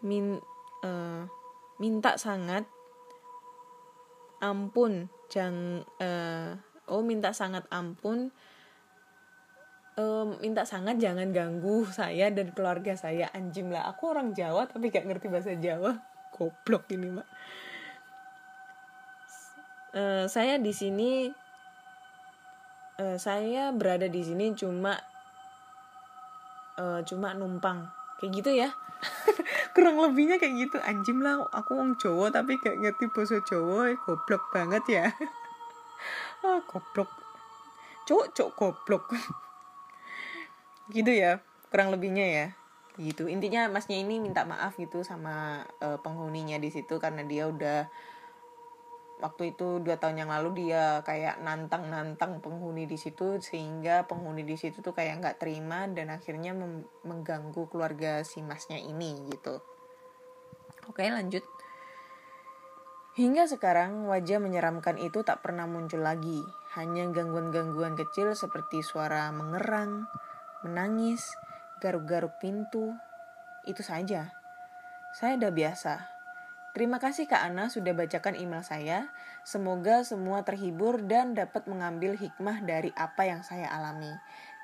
min 0.00 0.38
uh, 0.86 1.26
minta 1.82 2.14
sangat 2.14 2.66
ampun 4.38 5.10
jangan 5.28 5.82
uh, 5.98 6.54
oh 6.86 7.02
minta 7.02 7.34
sangat 7.34 7.66
ampun 7.74 8.30
um, 9.98 10.38
minta 10.42 10.66
sangat 10.66 10.98
jangan 10.98 11.30
ganggu 11.30 11.86
saya 11.90 12.30
dan 12.30 12.50
keluarga 12.52 12.94
saya. 12.98 13.30
Anjing 13.32 13.70
lah 13.70 13.90
aku 13.90 14.10
orang 14.14 14.34
Jawa 14.34 14.66
tapi 14.66 14.90
gak 14.90 15.06
ngerti 15.06 15.26
bahasa 15.30 15.54
Jawa. 15.56 15.98
Goblok 16.34 16.90
ini 16.90 17.08
mak. 17.14 17.28
Uh, 19.94 20.26
saya 20.26 20.58
di 20.58 20.74
sini 20.74 21.30
uh, 22.98 23.14
saya 23.14 23.70
berada 23.70 24.10
di 24.10 24.26
sini 24.26 24.50
cuma 24.58 24.98
uh, 26.78 27.00
cuma 27.06 27.34
numpang. 27.34 27.86
Kayak 28.18 28.30
gitu 28.40 28.50
ya. 28.54 28.68
Kurang 29.74 30.00
lebihnya 30.00 30.40
kayak 30.40 30.54
gitu. 30.68 30.76
Anjing 30.80 31.20
lah 31.20 31.44
aku 31.52 31.76
orang 31.76 31.98
Jawa 32.00 32.30
tapi 32.32 32.56
gak 32.58 32.80
ngerti 32.80 33.10
bahasa 33.10 33.42
Jawa 33.44 33.92
eh, 33.92 33.98
goblok 34.00 34.50
banget 34.50 34.84
ya. 34.88 35.06
Ah 36.44 36.60
goblok. 36.68 37.08
Cowok 38.04 38.26
cowok 38.36 38.52
goblok. 38.52 39.04
Gitu 40.94 41.08
ya 41.08 41.40
kurang 41.74 41.90
lebihnya 41.90 42.26
ya. 42.28 42.46
Gitu. 42.94 43.26
Intinya 43.26 43.66
masnya 43.66 43.98
ini 43.98 44.22
minta 44.22 44.46
maaf 44.46 44.78
gitu 44.78 45.02
sama 45.02 45.66
uh, 45.82 45.98
penghuninya 45.98 46.60
di 46.62 46.70
situ 46.70 47.02
karena 47.02 47.26
dia 47.26 47.50
udah 47.50 47.90
waktu 49.22 49.54
itu 49.54 49.78
dua 49.78 49.94
tahun 50.00 50.26
yang 50.26 50.30
lalu 50.30 50.66
dia 50.66 51.00
kayak 51.06 51.38
nantang 51.42 51.86
nantang 51.86 52.42
penghuni 52.42 52.90
di 52.90 52.98
situ 52.98 53.38
sehingga 53.38 54.04
penghuni 54.10 54.42
di 54.42 54.58
situ 54.58 54.82
tuh 54.82 54.90
kayak 54.90 55.22
nggak 55.22 55.38
terima 55.38 55.86
dan 55.86 56.10
akhirnya 56.10 56.56
mengganggu 57.06 57.70
keluarga 57.70 58.26
si 58.26 58.42
masnya 58.42 58.78
ini 58.80 59.30
gitu. 59.30 59.62
Oke 60.90 61.06
lanjut. 61.06 61.46
Hingga 63.14 63.46
sekarang 63.46 64.10
wajah 64.10 64.42
menyeramkan 64.42 64.98
itu 64.98 65.22
tak 65.22 65.38
pernah 65.46 65.70
muncul 65.70 66.02
lagi. 66.02 66.42
Hanya 66.74 67.06
gangguan-gangguan 67.14 67.94
kecil 67.94 68.34
seperti 68.34 68.82
suara 68.82 69.30
mengerang 69.30 70.10
menangis 70.66 71.22
garuk-garuk 71.78 72.34
pintu. 72.42 72.90
Itu 73.70 73.86
saja. 73.86 74.34
Saya 75.14 75.38
udah 75.38 75.54
biasa 75.54 76.13
Terima 76.74 76.98
kasih 76.98 77.30
Kak 77.30 77.38
Ana 77.38 77.70
sudah 77.70 77.94
bacakan 77.94 78.34
email 78.34 78.66
saya. 78.66 79.06
Semoga 79.46 80.02
semua 80.02 80.42
terhibur 80.42 80.98
dan 81.06 81.30
dapat 81.30 81.70
mengambil 81.70 82.18
hikmah 82.18 82.66
dari 82.66 82.90
apa 82.98 83.30
yang 83.30 83.46
saya 83.46 83.70
alami. 83.70 84.10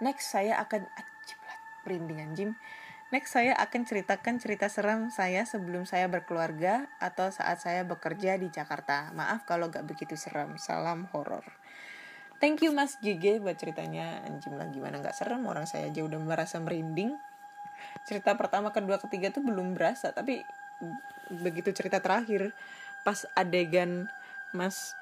Next 0.03 0.35
saya 0.35 0.59
akan 0.59 0.91
aciplat 0.91 1.61
perindingan 1.87 2.35
Jim. 2.35 2.51
Next 3.15 3.31
saya 3.31 3.55
akan 3.55 3.87
ceritakan 3.87 4.43
cerita 4.43 4.67
seram 4.67 5.15
saya 5.15 5.47
sebelum 5.47 5.87
saya 5.87 6.11
berkeluarga 6.11 6.91
atau 6.99 7.31
saat 7.31 7.63
saya 7.63 7.87
bekerja 7.87 8.35
di 8.43 8.51
Jakarta. 8.51 9.15
Maaf 9.15 9.47
kalau 9.47 9.71
gak 9.71 9.87
begitu 9.87 10.19
seram. 10.19 10.59
Salam 10.59 11.07
horor. 11.15 11.47
Thank 12.43 12.67
you 12.67 12.75
Mas 12.75 12.99
GG 12.99 13.39
buat 13.39 13.55
ceritanya. 13.55 14.27
Anjim 14.27 14.59
lah 14.59 14.67
gimana 14.67 14.99
gak 14.99 15.15
serem 15.15 15.47
orang 15.47 15.71
saya 15.71 15.87
aja 15.87 16.03
udah 16.03 16.19
merasa 16.19 16.59
merinding. 16.59 17.15
Cerita 18.03 18.35
pertama, 18.35 18.75
kedua, 18.75 18.99
ketiga 18.99 19.31
tuh 19.31 19.47
belum 19.47 19.79
berasa 19.79 20.11
tapi 20.11 20.43
begitu 21.31 21.71
cerita 21.71 22.03
terakhir 22.03 22.51
pas 23.07 23.25
adegan 23.39 24.11
mas 24.51 24.99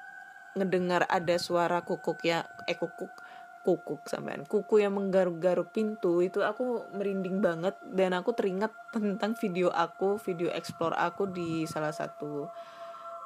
ngedengar 0.53 1.05
ada 1.09 1.35
suara 1.41 1.81
kukuk 1.81 2.21
ya 2.25 2.45
eh 2.69 2.77
kukuk 2.77 3.11
kukuk 3.59 4.07
sampean 4.07 4.47
kuku 4.47 4.81
yang 4.81 4.95
menggaruk-garuk 4.95 5.75
pintu 5.75 6.23
itu 6.23 6.39
aku 6.41 6.89
merinding 6.95 7.43
banget. 7.43 7.75
Dan 7.91 8.15
aku 8.15 8.31
teringat 8.31 8.71
tentang 8.95 9.35
video 9.35 9.67
aku 9.69 10.15
video 10.23 10.49
explore 10.55 10.95
aku 10.95 11.27
di 11.29 11.67
salah 11.67 11.91
satu 11.91 12.47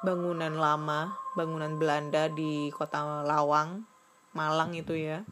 bangunan 0.04 0.52
lama 0.52 1.16
bangunan 1.38 1.80
Belanda 1.80 2.28
di 2.28 2.68
kota 2.76 3.24
Lawang 3.24 3.88
Malang 4.36 4.76
itu 4.76 4.98
ya 5.00 5.24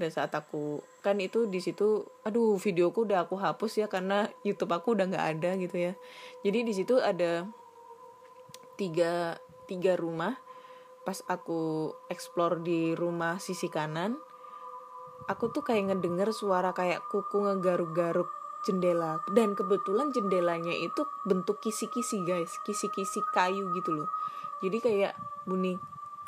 pada 0.00 0.08
saat 0.08 0.32
aku 0.32 0.80
kan 1.04 1.20
itu 1.20 1.44
di 1.44 1.60
situ 1.60 2.08
aduh 2.24 2.56
videoku 2.56 3.04
udah 3.04 3.28
aku 3.28 3.36
hapus 3.36 3.84
ya 3.84 3.86
karena 3.92 4.32
YouTube 4.40 4.72
aku 4.72 4.96
udah 4.96 5.12
nggak 5.12 5.26
ada 5.36 5.50
gitu 5.60 5.76
ya. 5.76 5.92
Jadi 6.40 6.64
di 6.64 6.72
situ 6.72 6.96
ada 6.96 7.44
tiga 8.80 9.36
tiga 9.68 10.00
rumah. 10.00 10.40
Pas 11.04 11.20
aku 11.28 11.92
explore 12.08 12.64
di 12.64 12.96
rumah 12.96 13.36
sisi 13.36 13.68
kanan 13.68 14.16
aku 15.28 15.52
tuh 15.52 15.60
kayak 15.60 15.92
ngedenger 15.92 16.32
suara 16.32 16.72
kayak 16.72 17.04
kuku 17.12 17.44
ngegaruk-garuk 17.44 18.32
jendela. 18.64 19.20
Dan 19.30 19.52
kebetulan 19.52 20.10
jendelanya 20.10 20.72
itu 20.72 21.04
bentuk 21.28 21.60
kisi-kisi 21.60 22.24
guys. 22.24 22.56
Kisi-kisi 22.64 23.20
kayu 23.36 23.68
gitu 23.76 23.92
loh. 23.92 24.08
Jadi 24.64 24.80
kayak 24.80 25.14
bunyi 25.44 25.76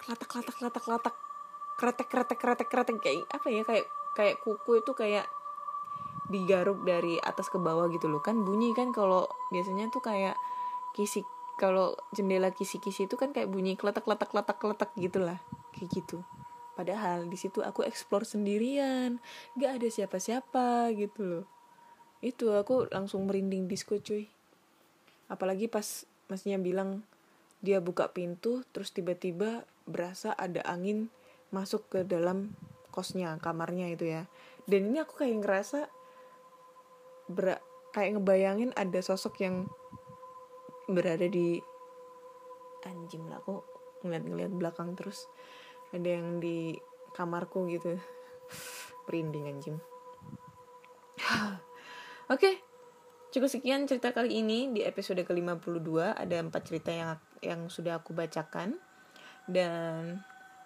kelatak 0.02 1.14
kretek 1.82 2.06
kretek 2.06 2.38
kretek 2.38 2.68
kretek 2.70 2.96
kayak 3.02 3.26
apa 3.34 3.50
ya 3.50 3.66
kayak 3.66 3.86
kayak 4.14 4.38
kuku 4.46 4.78
itu 4.78 4.94
kayak 4.94 5.26
digaruk 6.30 6.86
dari 6.86 7.18
atas 7.18 7.50
ke 7.50 7.58
bawah 7.58 7.90
gitu 7.90 8.06
loh. 8.06 8.22
Kan 8.22 8.46
bunyi 8.46 8.70
kan 8.70 8.94
kalau 8.94 9.26
biasanya 9.50 9.90
tuh 9.90 9.98
kayak 9.98 10.38
kisi 10.94 11.26
kalau 11.58 11.98
jendela 12.14 12.54
kisi-kisi 12.54 13.10
itu 13.10 13.18
kan 13.18 13.34
kayak 13.34 13.50
bunyi 13.50 13.74
kletak 13.74 14.06
kletak 14.06 14.30
kletak 14.30 14.62
kletak 14.62 14.90
gitulah 14.94 15.42
kayak 15.74 15.90
gitu. 15.90 16.22
Padahal 16.78 17.26
di 17.26 17.34
situ 17.34 17.60
aku 17.66 17.82
explore 17.82 18.22
sendirian. 18.22 19.18
Gak 19.58 19.82
ada 19.82 19.88
siapa-siapa 19.90 20.94
gitu 20.94 21.20
loh. 21.26 21.44
Itu 22.22 22.54
aku 22.54 22.86
langsung 22.94 23.26
merinding 23.26 23.66
disco 23.66 23.98
cuy. 23.98 24.30
Apalagi 25.26 25.66
pas 25.66 26.06
masnya 26.30 26.56
bilang 26.62 27.02
dia 27.60 27.78
buka 27.78 28.10
pintu 28.10 28.64
terus 28.74 28.90
tiba-tiba 28.90 29.62
berasa 29.86 30.34
ada 30.34 30.64
angin 30.66 31.12
masuk 31.52 31.86
ke 31.92 32.00
dalam 32.08 32.56
kosnya 32.92 33.36
kamarnya 33.38 33.92
itu 33.92 34.08
ya. 34.08 34.26
Dan 34.64 34.90
ini 34.90 35.04
aku 35.04 35.22
kayak 35.22 35.38
ngerasa 35.44 35.80
ber 37.28 37.60
kayak 37.92 38.18
ngebayangin 38.18 38.72
ada 38.74 39.00
sosok 39.04 39.44
yang 39.44 39.68
berada 40.88 41.28
di 41.28 41.60
anjing 42.82 43.28
lah 43.30 43.38
aku 43.38 43.62
ngeliat-ngeliat 44.02 44.52
belakang 44.52 44.98
terus 44.98 45.30
ada 45.94 46.08
yang 46.08 46.40
di 46.40 46.74
kamarku 47.14 47.68
gitu. 47.68 48.00
Merinding 49.06 49.44
anjing. 49.48 49.76
Oke 51.22 51.60
okay. 52.32 52.54
cukup 53.32 53.52
sekian 53.52 53.84
cerita 53.84 54.16
kali 54.16 54.40
ini. 54.40 54.72
Di 54.72 54.84
episode 54.88 55.20
ke-52 55.20 56.16
ada 56.16 56.36
empat 56.40 56.62
cerita 56.64 56.90
yang 56.92 57.16
yang 57.44 57.60
sudah 57.68 58.00
aku 58.00 58.16
bacakan. 58.16 58.80
Dan 59.42 60.22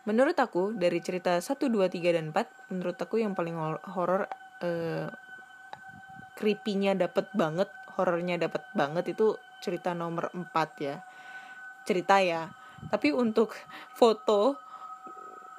Menurut 0.07 0.39
aku 0.39 0.71
dari 0.71 1.03
cerita 1.03 1.35
1 1.43 1.67
2 1.67 1.91
3 1.91 2.15
dan 2.15 2.31
4, 2.31 2.71
menurut 2.71 2.95
aku 2.95 3.19
yang 3.19 3.35
paling 3.35 3.59
horor 3.91 4.31
eh 4.63 5.11
creepy-nya 6.37 6.95
dapet 6.95 7.33
banget, 7.35 7.67
horornya 7.99 8.37
dapet 8.39 8.63
banget 8.77 9.17
itu 9.17 9.35
cerita 9.59 9.99
nomor 9.99 10.31
4 10.31 10.47
ya. 10.79 11.03
Cerita 11.83 12.23
ya. 12.23 12.47
Tapi 12.93 13.11
untuk 13.11 13.57
foto 13.99 14.55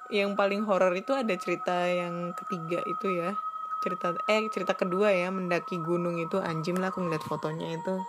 yang 0.08 0.40
paling 0.40 0.64
horor 0.64 0.96
itu 0.96 1.12
ada 1.12 1.36
cerita 1.36 1.84
yang 1.92 2.32
ketiga 2.38 2.80
itu 2.88 3.20
ya. 3.20 3.36
Cerita 3.84 4.16
eh 4.32 4.48
cerita 4.54 4.74
kedua 4.80 5.12
ya 5.12 5.28
mendaki 5.28 5.76
gunung 5.84 6.16
itu 6.24 6.40
anjing 6.40 6.80
lah 6.80 6.94
aku 6.94 7.04
ngeliat 7.04 7.26
fotonya 7.26 7.68
itu 7.76 8.00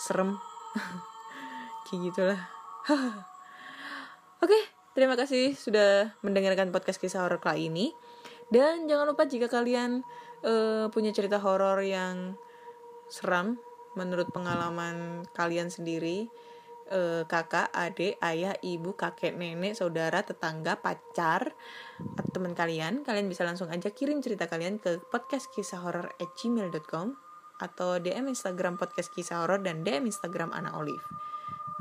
serem. 0.00 0.40
Kayak 1.84 2.00
gitulah. 2.08 2.40
Oke, 4.44 4.50
okay, 4.50 4.64
Terima 4.94 5.18
kasih 5.18 5.58
sudah 5.58 6.14
mendengarkan 6.22 6.70
podcast 6.70 7.02
kisah 7.02 7.26
horor 7.26 7.42
kali 7.42 7.66
ini. 7.66 7.90
Dan 8.46 8.86
jangan 8.86 9.10
lupa 9.10 9.26
jika 9.26 9.50
kalian 9.50 10.06
uh, 10.46 10.86
punya 10.94 11.10
cerita 11.10 11.42
horor 11.42 11.82
yang 11.82 12.38
seram 13.10 13.58
menurut 13.98 14.30
pengalaman 14.30 15.26
kalian 15.34 15.66
sendiri, 15.66 16.30
uh, 16.94 17.26
kakak, 17.26 17.74
adik, 17.74 18.22
ayah, 18.22 18.54
ibu, 18.62 18.94
kakek, 18.94 19.34
nenek, 19.34 19.74
saudara, 19.74 20.22
tetangga, 20.22 20.78
pacar, 20.78 21.58
atau 22.14 22.30
teman 22.30 22.54
kalian, 22.54 23.02
kalian 23.02 23.26
bisa 23.26 23.42
langsung 23.42 23.74
aja 23.74 23.90
kirim 23.90 24.22
cerita 24.22 24.46
kalian 24.46 24.78
ke 24.78 25.02
podcast 25.10 25.50
kisah 25.50 25.82
horor 25.82 26.14
gmail.com 26.22 27.18
atau 27.58 27.98
DM 27.98 28.30
Instagram 28.30 28.78
podcast 28.78 29.10
kisah 29.10 29.42
horor 29.42 29.58
dan 29.58 29.82
DM 29.82 30.06
Instagram 30.06 30.54
Ana 30.54 30.70
Olive. 30.78 31.02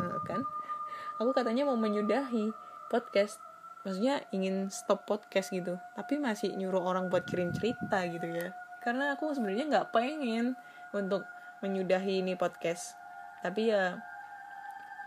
Uh, 0.02 0.18
kan? 0.26 0.42
Aku 1.22 1.30
katanya 1.30 1.70
mau 1.70 1.78
menyudahi 1.78 2.63
podcast. 2.88 3.40
Maksudnya 3.84 4.24
ingin 4.32 4.72
stop 4.72 5.04
podcast 5.04 5.52
gitu. 5.52 5.76
Tapi 5.96 6.20
masih 6.20 6.56
nyuruh 6.56 6.84
orang 6.84 7.12
buat 7.12 7.28
kirim 7.28 7.52
cerita 7.52 8.04
gitu 8.08 8.28
ya. 8.28 8.56
Karena 8.80 9.16
aku 9.16 9.32
sebenarnya 9.36 9.68
nggak 9.70 9.90
pengen 9.92 10.56
untuk 10.96 11.28
menyudahi 11.64 12.24
ini 12.24 12.36
podcast. 12.36 12.96
Tapi 13.44 13.72
ya 13.72 14.00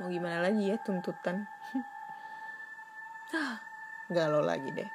mau 0.00 0.08
gimana 0.12 0.44
lagi 0.44 0.72
ya 0.72 0.76
tuntutan? 0.84 1.48
Galau 4.14 4.44
lagi 4.44 4.68
deh. 4.72 4.88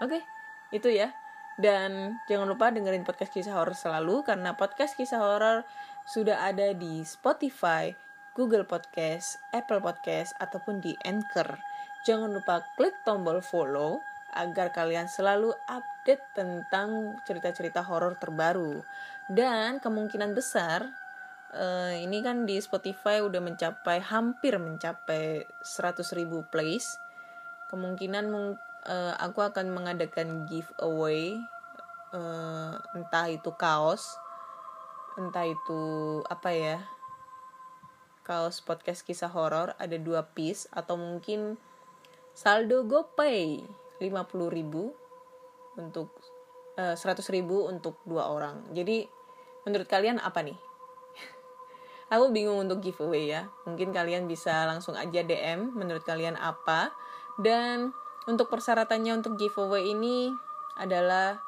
Oke 0.00 0.24
itu 0.72 0.88
ya. 0.92 1.12
Dan 1.58 2.22
jangan 2.30 2.46
lupa 2.46 2.70
dengerin 2.70 3.02
podcast 3.02 3.34
kisah 3.34 3.58
horor 3.58 3.74
selalu 3.74 4.22
karena 4.22 4.54
podcast 4.54 4.94
kisah 4.94 5.18
horor 5.18 5.66
sudah 6.06 6.46
ada 6.46 6.70
di 6.70 7.02
Spotify, 7.02 7.90
Google 8.38 8.62
Podcast, 8.62 9.42
Apple 9.50 9.82
Podcast 9.82 10.38
ataupun 10.38 10.78
di 10.78 10.94
Anchor 11.02 11.58
Jangan 12.06 12.30
lupa 12.30 12.62
klik 12.78 12.94
tombol 13.02 13.42
follow 13.42 13.98
agar 14.36 14.70
kalian 14.70 15.08
selalu 15.08 15.50
update 15.66 16.22
tentang 16.36 17.16
cerita-cerita 17.24 17.80
horor 17.82 18.14
terbaru. 18.20 18.84
Dan 19.28 19.80
kemungkinan 19.80 20.36
besar 20.36 20.88
uh, 21.52 21.92
ini 21.96 22.20
kan 22.20 22.44
di 22.44 22.60
Spotify 22.60 23.24
udah 23.24 23.40
mencapai 23.40 24.04
hampir 24.04 24.56
mencapai 24.60 25.48
100.000 25.64 26.04
plays. 26.52 27.00
Kemungkinan 27.72 28.24
uh, 28.88 29.14
aku 29.20 29.44
akan 29.44 29.72
mengadakan 29.72 30.48
giveaway 30.48 31.36
uh, 32.12 32.72
entah 32.96 33.28
itu 33.28 33.52
kaos, 33.56 34.16
entah 35.20 35.44
itu 35.44 35.82
apa 36.28 36.50
ya 36.52 36.78
kaos 38.28 38.60
podcast 38.60 39.08
kisah 39.08 39.32
horor 39.32 39.72
ada 39.80 39.96
dua 39.96 40.20
piece 40.36 40.68
atau 40.68 41.00
mungkin 41.00 41.56
saldo 42.38 42.86
GoPay 42.86 43.66
50 43.98 44.06
ribu 44.54 44.94
untuk 45.74 46.14
uh, 46.78 46.94
100 46.94 47.18
ribu 47.34 47.66
untuk 47.66 47.98
dua 48.06 48.30
orang. 48.30 48.62
Jadi 48.70 49.02
menurut 49.66 49.90
kalian 49.90 50.22
apa 50.22 50.46
nih? 50.46 50.54
Aku 52.14 52.30
bingung 52.30 52.62
untuk 52.62 52.78
giveaway 52.78 53.34
ya. 53.34 53.50
Mungkin 53.66 53.90
kalian 53.90 54.30
bisa 54.30 54.70
langsung 54.70 54.94
aja 54.94 55.26
DM 55.26 55.74
menurut 55.74 56.06
kalian 56.06 56.38
apa. 56.38 56.94
Dan 57.42 57.90
untuk 58.30 58.46
persyaratannya 58.54 59.18
untuk 59.18 59.34
giveaway 59.34 59.90
ini 59.90 60.30
adalah 60.78 61.42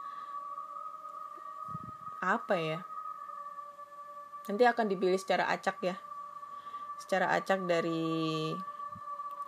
apa 2.18 2.56
ya? 2.58 2.82
Nanti 4.50 4.66
akan 4.66 4.90
dipilih 4.90 5.22
secara 5.22 5.46
acak 5.54 5.78
ya. 5.86 5.94
Secara 6.98 7.30
acak 7.38 7.62
dari 7.62 8.50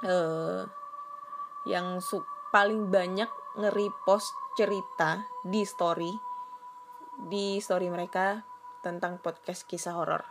uh, 0.06 0.81
yang 1.68 2.02
paling 2.50 2.90
banyak 2.90 3.28
nge-repost 3.58 4.32
cerita 4.56 5.24
di 5.46 5.64
story 5.64 6.32
di 7.28 7.60
story 7.60 7.92
mereka 7.92 8.42
tentang 8.82 9.22
podcast 9.22 9.68
kisah 9.68 9.94
horor. 9.94 10.24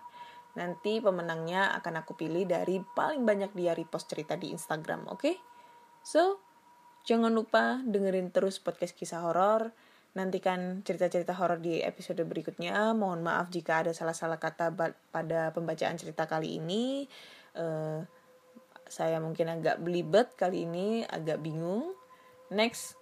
Nanti 0.59 0.99
pemenangnya 0.99 1.71
akan 1.79 2.03
aku 2.03 2.19
pilih 2.19 2.43
dari 2.43 2.83
paling 2.83 3.23
banyak 3.23 3.55
dia 3.55 3.71
repost 3.71 4.11
cerita 4.11 4.35
di 4.35 4.51
Instagram, 4.51 5.07
oke? 5.07 5.19
Okay? 5.23 5.35
So, 6.03 6.43
jangan 7.07 7.31
lupa 7.31 7.79
dengerin 7.87 8.35
terus 8.35 8.59
podcast 8.59 8.97
kisah 8.97 9.23
horor. 9.23 9.71
Nantikan 10.11 10.83
cerita-cerita 10.83 11.31
horor 11.39 11.63
di 11.63 11.79
episode 11.79 12.19
berikutnya. 12.27 12.91
Mohon 12.91 13.23
maaf 13.23 13.47
jika 13.47 13.87
ada 13.87 13.95
salah-salah 13.95 14.43
kata 14.43 14.75
pada 15.07 15.55
pembacaan 15.55 15.95
cerita 15.95 16.27
kali 16.27 16.59
ini. 16.59 17.07
Uh, 17.55 18.03
saya 18.91 19.23
mungkin 19.23 19.47
agak 19.47 19.79
belibet 19.79 20.35
kali 20.35 20.67
ini, 20.67 21.07
agak 21.07 21.39
bingung. 21.39 21.95
Next, 22.51 22.99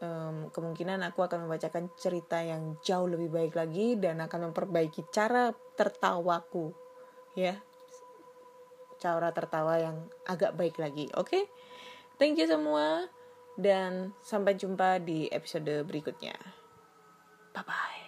um, 0.00 0.48
kemungkinan 0.48 1.04
aku 1.04 1.28
akan 1.28 1.44
membacakan 1.44 1.92
cerita 2.00 2.40
yang 2.40 2.80
jauh 2.80 3.04
lebih 3.04 3.28
baik 3.28 3.52
lagi 3.52 4.00
dan 4.00 4.24
akan 4.24 4.50
memperbaiki 4.50 5.12
cara 5.12 5.52
tertawaku, 5.76 6.72
ya, 7.36 7.60
cara 8.96 9.28
tertawa 9.36 9.76
yang 9.76 10.08
agak 10.24 10.56
baik 10.56 10.80
lagi. 10.80 11.12
Oke, 11.14 11.28
okay? 11.28 11.44
thank 12.16 12.40
you 12.40 12.48
semua 12.48 13.12
dan 13.60 14.16
sampai 14.24 14.56
jumpa 14.56 15.04
di 15.04 15.28
episode 15.28 15.84
berikutnya. 15.84 16.36
Bye 17.52 17.64
bye. 17.64 18.05